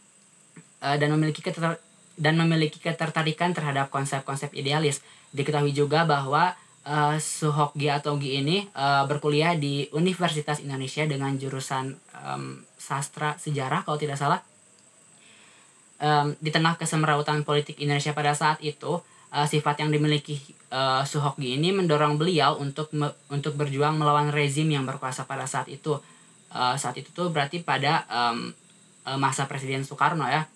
uh, 0.86 1.02
dan 1.02 1.10
memiliki 1.18 1.42
keter 1.42 1.82
dan 2.18 2.34
memiliki 2.38 2.78
ketertarikan 2.78 3.58
terhadap 3.58 3.90
konsep-konsep 3.90 4.54
idealis. 4.54 5.02
Diketahui 5.34 5.74
juga 5.74 6.06
bahwa 6.06 6.54
uh, 6.88 7.16
Suhokgi 7.20 7.92
atau 7.92 8.16
Gi 8.16 8.40
ini 8.40 8.64
uh, 8.72 9.04
berkuliah 9.06 9.54
di 9.60 9.92
Universitas 9.92 10.64
Indonesia 10.64 11.04
dengan 11.04 11.36
jurusan 11.36 11.92
um, 12.24 12.64
sastra 12.80 13.36
sejarah 13.36 13.84
kalau 13.84 14.00
tidak 14.00 14.16
salah. 14.16 14.40
Um, 15.98 16.38
di 16.40 16.54
tengah 16.54 16.78
kesemerautan 16.78 17.42
politik 17.42 17.82
Indonesia 17.82 18.14
pada 18.14 18.32
saat 18.32 18.64
itu, 18.64 19.02
uh, 19.34 19.48
sifat 19.50 19.84
yang 19.84 19.92
dimiliki 19.92 20.40
uh, 20.72 21.04
Suhokgi 21.04 21.60
ini 21.60 21.76
mendorong 21.76 22.16
beliau 22.16 22.56
untuk 22.58 22.90
me- 22.96 23.14
untuk 23.28 23.60
berjuang 23.60 24.00
melawan 24.00 24.32
rezim 24.32 24.70
yang 24.72 24.88
berkuasa 24.88 25.28
pada 25.28 25.46
saat 25.46 25.68
itu. 25.68 26.00
Uh, 26.48 26.80
saat 26.80 26.96
itu 26.96 27.12
tuh 27.12 27.28
berarti 27.28 27.60
pada 27.60 28.08
um, 28.08 28.56
masa 29.20 29.48
Presiden 29.48 29.88
Soekarno 29.88 30.28
ya 30.28 30.48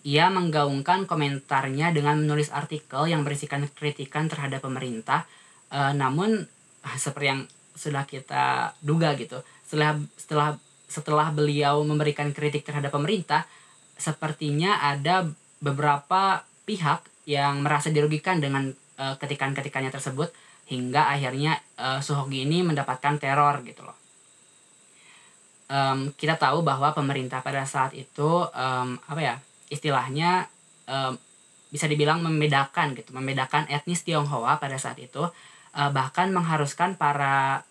ia 0.00 0.32
menggaungkan 0.32 1.04
komentarnya 1.04 1.92
dengan 1.92 2.16
menulis 2.24 2.48
artikel 2.48 3.04
yang 3.08 3.20
berisikan 3.20 3.68
kritikan 3.72 4.26
terhadap 4.32 4.64
pemerintah. 4.64 5.28
Eh, 5.72 5.92
namun 5.96 6.46
seperti 7.04 7.26
yang 7.28 7.42
sudah 7.76 8.04
kita 8.04 8.76
duga 8.84 9.16
gitu, 9.16 9.40
setelah 9.64 9.96
setelah 10.16 10.50
setelah 10.90 11.30
beliau 11.30 11.86
memberikan 11.86 12.34
kritik 12.34 12.66
terhadap 12.66 12.90
pemerintah, 12.90 13.46
sepertinya 13.94 14.82
ada 14.82 15.22
beberapa 15.62 16.42
pihak 16.66 17.06
yang 17.30 17.62
merasa 17.62 17.92
dirugikan 17.92 18.40
dengan 18.42 18.72
eh, 18.74 19.14
ketikan-ketikannya 19.20 19.92
tersebut 19.92 20.32
hingga 20.66 21.12
akhirnya 21.12 21.60
eh, 21.78 22.00
Suhogi 22.00 22.48
ini 22.48 22.64
mendapatkan 22.64 23.20
teror 23.20 23.62
gitu 23.62 23.84
loh. 23.84 24.00
Em, 25.70 26.10
kita 26.18 26.34
tahu 26.34 26.66
bahwa 26.66 26.90
pemerintah 26.90 27.46
pada 27.46 27.62
saat 27.62 27.94
itu 27.94 28.42
em, 28.50 28.98
apa 29.06 29.20
ya 29.22 29.36
istilahnya 29.70 30.50
em, 30.90 31.16
bisa 31.70 31.86
dibilang 31.86 32.20
membedakan 32.20 32.98
gitu 32.98 33.14
membedakan 33.14 33.70
etnis 33.70 34.02
Tionghoa 34.02 34.58
pada 34.58 34.76
saat 34.76 34.98
itu 34.98 35.22
eh, 35.78 35.90
bahkan 35.94 36.34
mengharuskan 36.34 36.98
para 36.98 37.62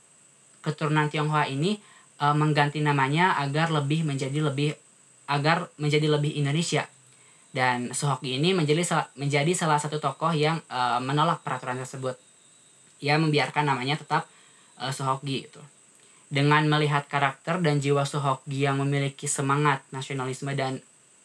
keturunan 0.64 1.12
Tionghoa 1.12 1.46
ini 1.52 1.80
eh, 2.20 2.36
mengganti 2.36 2.80
namanya 2.80 3.36
agar 3.40 3.70
lebih 3.70 4.08
menjadi 4.08 4.40
lebih 4.40 4.74
agar 5.30 5.70
menjadi 5.78 6.10
lebih 6.10 6.34
Indonesia. 6.36 6.90
Dan 7.50 7.94
Sohoki 7.98 8.38
ini 8.38 8.54
menjadi 8.54 8.86
menjadi 9.18 9.58
salah 9.58 9.82
satu 9.82 10.02
tokoh 10.02 10.34
yang 10.34 10.58
eh, 10.70 11.00
menolak 11.02 11.46
peraturan 11.46 11.78
tersebut. 11.78 12.18
Ia 13.00 13.16
membiarkan 13.22 13.70
namanya 13.70 14.02
tetap 14.02 14.26
eh, 14.82 14.92
Sohoki 14.94 15.46
gitu. 15.46 15.62
Dengan 16.30 16.62
melihat 16.70 17.10
karakter 17.10 17.58
dan 17.62 17.82
jiwa 17.82 18.06
Sohoki 18.06 18.66
yang 18.66 18.78
memiliki 18.82 19.26
semangat 19.26 19.82
nasionalisme 19.90 20.54
dan 20.54 20.78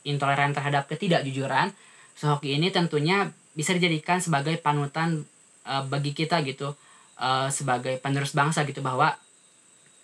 intoleran 0.04 0.52
terhadap 0.52 0.86
ketidakjujuran, 0.86 1.72
Sohoki 2.14 2.54
ini 2.54 2.70
tentunya 2.70 3.32
bisa 3.58 3.74
dijadikan 3.74 4.22
sebagai 4.22 4.54
panutan 4.60 5.26
uh, 5.66 5.82
bagi 5.88 6.14
kita 6.14 6.44
gitu, 6.46 6.76
uh, 7.18 7.48
sebagai 7.50 7.98
penerus 7.98 8.36
bangsa 8.36 8.62
gitu 8.68 8.84
bahwa 8.84 9.16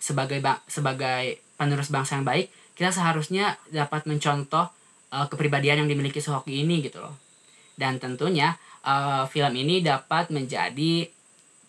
sebagai 0.01 0.41
ba- 0.41 0.59
sebagai 0.65 1.39
penerus 1.55 1.93
bangsa 1.93 2.17
yang 2.17 2.25
baik, 2.25 2.49
kita 2.73 2.89
seharusnya 2.89 3.61
dapat 3.69 4.09
mencontoh 4.09 4.67
uh, 5.13 5.25
kepribadian 5.29 5.85
yang 5.85 5.89
dimiliki 5.91 6.17
Sohoki 6.17 6.65
ini 6.65 6.81
gitu 6.81 6.99
loh. 6.99 7.15
Dan 7.77 8.01
tentunya 8.01 8.57
uh, 8.83 9.29
film 9.29 9.53
ini 9.53 9.85
dapat 9.85 10.33
menjadi 10.33 11.05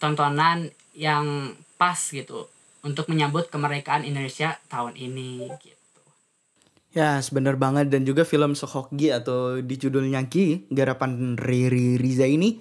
tontonan 0.01 0.73
yang 0.97 1.55
pas 1.77 1.99
gitu 1.99 2.49
untuk 2.83 3.07
menyambut 3.07 3.47
kemerdekaan 3.53 4.03
Indonesia 4.03 4.59
tahun 4.67 4.99
ini 4.99 5.47
gitu. 5.63 5.82
Ya, 6.93 7.17
bener 7.33 7.57
banget 7.57 7.89
dan 7.89 8.05
juga 8.05 8.21
film 8.29 8.53
Sohokgi 8.53 9.17
atau 9.17 9.65
di 9.65 9.81
judulnya 9.81 10.29
Gi, 10.29 10.69
garapan 10.69 11.41
Riri 11.41 11.97
Riza 11.97 12.29
ini 12.29 12.61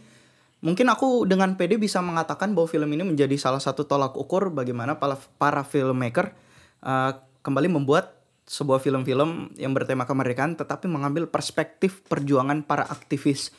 mungkin 0.63 0.87
aku 0.87 1.27
dengan 1.27 1.57
PD 1.59 1.75
bisa 1.75 1.99
mengatakan 1.99 2.55
bahwa 2.55 2.69
film 2.69 2.87
ini 2.95 3.03
menjadi 3.03 3.35
salah 3.35 3.59
satu 3.59 3.83
tolak 3.83 4.15
ukur 4.15 4.53
bagaimana 4.53 5.01
para, 5.01 5.19
para 5.35 5.65
filmmaker 5.67 6.31
uh, 6.85 7.17
kembali 7.43 7.75
membuat 7.75 8.21
sebuah 8.47 8.79
film-film 8.79 9.57
yang 9.59 9.75
bertema 9.75 10.07
kemerdekaan 10.07 10.55
tetapi 10.55 10.87
mengambil 10.87 11.27
perspektif 11.27 11.99
perjuangan 12.07 12.63
para 12.63 12.87
aktivis. 12.87 13.51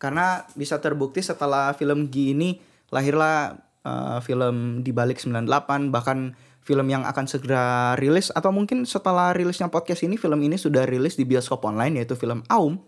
Karena 0.00 0.48
bisa 0.56 0.80
terbukti 0.80 1.20
setelah 1.20 1.76
film 1.76 2.08
Gi 2.08 2.32
ini 2.32 2.56
lahirlah 2.88 3.52
uh, 3.84 4.18
film 4.24 4.80
di 4.80 4.96
balik 4.96 5.20
98 5.20 5.92
bahkan 5.92 6.32
film 6.66 6.90
yang 6.90 7.06
akan 7.06 7.30
segera 7.30 7.94
rilis 7.94 8.34
atau 8.34 8.50
mungkin 8.50 8.82
setelah 8.82 9.30
rilisnya 9.30 9.70
podcast 9.70 10.02
ini 10.02 10.18
film 10.18 10.42
ini 10.42 10.58
sudah 10.58 10.82
rilis 10.82 11.14
di 11.14 11.22
bioskop 11.22 11.62
online 11.62 12.02
yaitu 12.02 12.18
film 12.18 12.42
Aum 12.50 12.82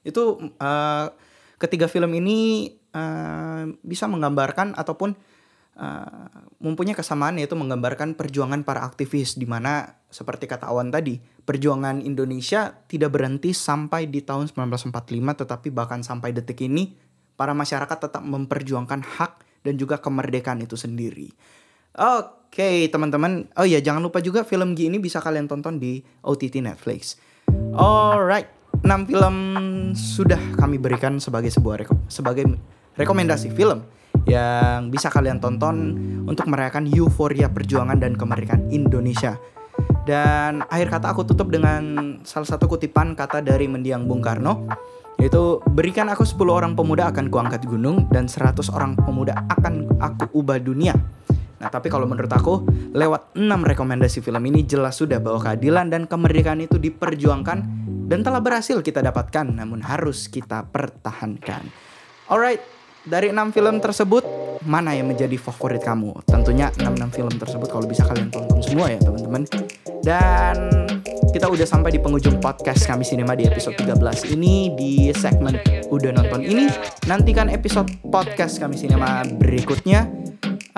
itu 0.00 0.40
uh, 0.56 1.12
ketiga 1.60 1.92
film 1.92 2.08
ini 2.16 2.72
uh, 2.96 3.68
bisa 3.84 4.08
menggambarkan 4.08 4.72
ataupun 4.72 5.12
uh, 5.76 6.28
mempunyai 6.64 6.96
kesamaan 6.96 7.36
yaitu 7.36 7.52
menggambarkan 7.52 8.16
perjuangan 8.16 8.64
para 8.64 8.80
aktivis 8.80 9.36
di 9.36 9.44
mana 9.44 10.00
seperti 10.08 10.48
kata 10.48 10.72
Awan 10.72 10.88
tadi 10.88 11.20
perjuangan 11.20 12.00
Indonesia 12.00 12.80
tidak 12.88 13.12
berhenti 13.12 13.52
sampai 13.52 14.08
di 14.08 14.24
tahun 14.24 14.48
1945 14.48 15.44
tetapi 15.44 15.68
bahkan 15.68 16.00
sampai 16.00 16.32
detik 16.32 16.64
ini 16.64 16.96
para 17.36 17.52
masyarakat 17.52 18.08
tetap 18.08 18.24
memperjuangkan 18.24 19.04
hak 19.04 19.32
dan 19.68 19.76
juga 19.76 20.00
kemerdekaan 20.00 20.64
itu 20.64 20.80
sendiri. 20.80 21.28
Oke 21.98 22.86
teman-teman, 22.94 23.50
oh 23.58 23.66
iya 23.66 23.82
jangan 23.82 23.98
lupa 23.98 24.22
juga 24.22 24.46
film 24.46 24.78
G 24.78 24.86
ini 24.86 25.02
bisa 25.02 25.18
kalian 25.18 25.50
tonton 25.50 25.82
di 25.82 25.98
OTT 26.22 26.62
Netflix. 26.62 27.18
Alright, 27.74 28.46
6 28.86 29.10
film 29.10 29.36
sudah 29.98 30.38
kami 30.54 30.78
berikan 30.78 31.18
sebagai 31.18 31.50
sebuah 31.50 31.82
reko 31.82 31.98
sebagai 32.06 32.46
rekomendasi 32.94 33.50
film 33.50 33.82
yang 34.30 34.94
bisa 34.94 35.10
kalian 35.10 35.42
tonton 35.42 35.98
untuk 36.22 36.46
merayakan 36.46 36.86
euforia 36.86 37.50
perjuangan 37.50 37.98
dan 37.98 38.14
kemerdekaan 38.14 38.70
Indonesia. 38.70 39.34
Dan 40.06 40.62
akhir 40.70 40.94
kata 40.94 41.10
aku 41.10 41.26
tutup 41.26 41.50
dengan 41.50 41.82
salah 42.22 42.46
satu 42.46 42.70
kutipan 42.70 43.18
kata 43.18 43.42
dari 43.42 43.66
mendiang 43.66 44.06
Bung 44.06 44.22
Karno 44.22 44.70
yaitu 45.18 45.58
berikan 45.74 46.06
aku 46.06 46.22
10 46.22 46.38
orang 46.46 46.72
pemuda 46.78 47.10
akan 47.10 47.26
kuangkat 47.26 47.66
gunung 47.66 48.06
dan 48.14 48.30
100 48.30 48.54
orang 48.70 48.94
pemuda 48.94 49.34
akan 49.50 49.98
aku 49.98 50.30
ubah 50.30 50.62
dunia. 50.62 50.94
Nah, 51.58 51.68
tapi 51.68 51.90
kalau 51.90 52.06
menurut 52.06 52.30
aku, 52.30 52.62
lewat 52.94 53.34
6 53.34 53.42
rekomendasi 53.42 54.22
film 54.22 54.42
ini 54.46 54.62
jelas 54.62 54.98
sudah 54.98 55.18
bahwa 55.18 55.42
keadilan 55.42 55.90
dan 55.90 56.06
kemerdekaan 56.06 56.62
itu 56.62 56.78
diperjuangkan 56.78 57.58
dan 58.08 58.24
telah 58.24 58.40
berhasil 58.40 58.78
kita 58.80 59.02
dapatkan, 59.02 59.58
namun 59.58 59.82
harus 59.82 60.30
kita 60.30 60.64
pertahankan. 60.70 61.66
Alright, 62.30 62.62
dari 63.04 63.34
6 63.34 63.52
film 63.52 63.82
tersebut, 63.82 64.24
mana 64.66 64.94
yang 64.94 65.10
menjadi 65.10 65.34
favorit 65.38 65.82
kamu? 65.82 66.24
Tentunya 66.26 66.70
6-6 66.74 67.14
film 67.14 67.34
tersebut 67.36 67.68
kalau 67.70 67.86
bisa 67.86 68.02
kalian 68.06 68.30
tonton 68.32 68.58
semua 68.62 68.90
ya 68.90 68.98
teman-teman. 68.98 69.42
Dan 70.02 70.56
kita 71.28 71.46
udah 71.52 71.66
sampai 71.68 71.92
di 71.92 72.00
penghujung 72.00 72.40
podcast 72.40 72.88
kami 72.88 73.04
Sinema 73.04 73.36
di 73.36 73.44
episode 73.44 73.76
13 73.76 74.32
ini 74.32 74.72
di 74.72 75.12
segmen 75.12 75.60
udah 75.92 76.10
nonton 76.16 76.40
ini. 76.42 76.66
Nantikan 77.04 77.52
episode 77.52 77.88
podcast 78.08 78.56
kami 78.56 78.80
Sinema 78.80 79.22
berikutnya. 79.26 80.08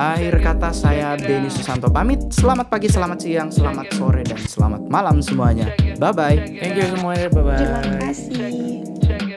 Akhir 0.00 0.40
kata 0.40 0.72
saya 0.72 1.12
Beni 1.20 1.52
Susanto 1.52 1.92
pamit. 1.92 2.32
Selamat 2.32 2.72
pagi, 2.72 2.88
selamat 2.88 3.20
siang, 3.20 3.52
selamat 3.52 3.92
sore, 3.92 4.24
dan 4.24 4.40
selamat 4.40 4.88
malam 4.88 5.20
semuanya. 5.20 5.76
Bye 6.00 6.16
bye. 6.16 6.40
Thank 6.56 6.80
you 6.80 6.88
semuanya. 6.88 7.28
Bye 7.28 7.44
bye. 7.44 7.60
Terima 7.60 7.80
kasih. 8.08 9.28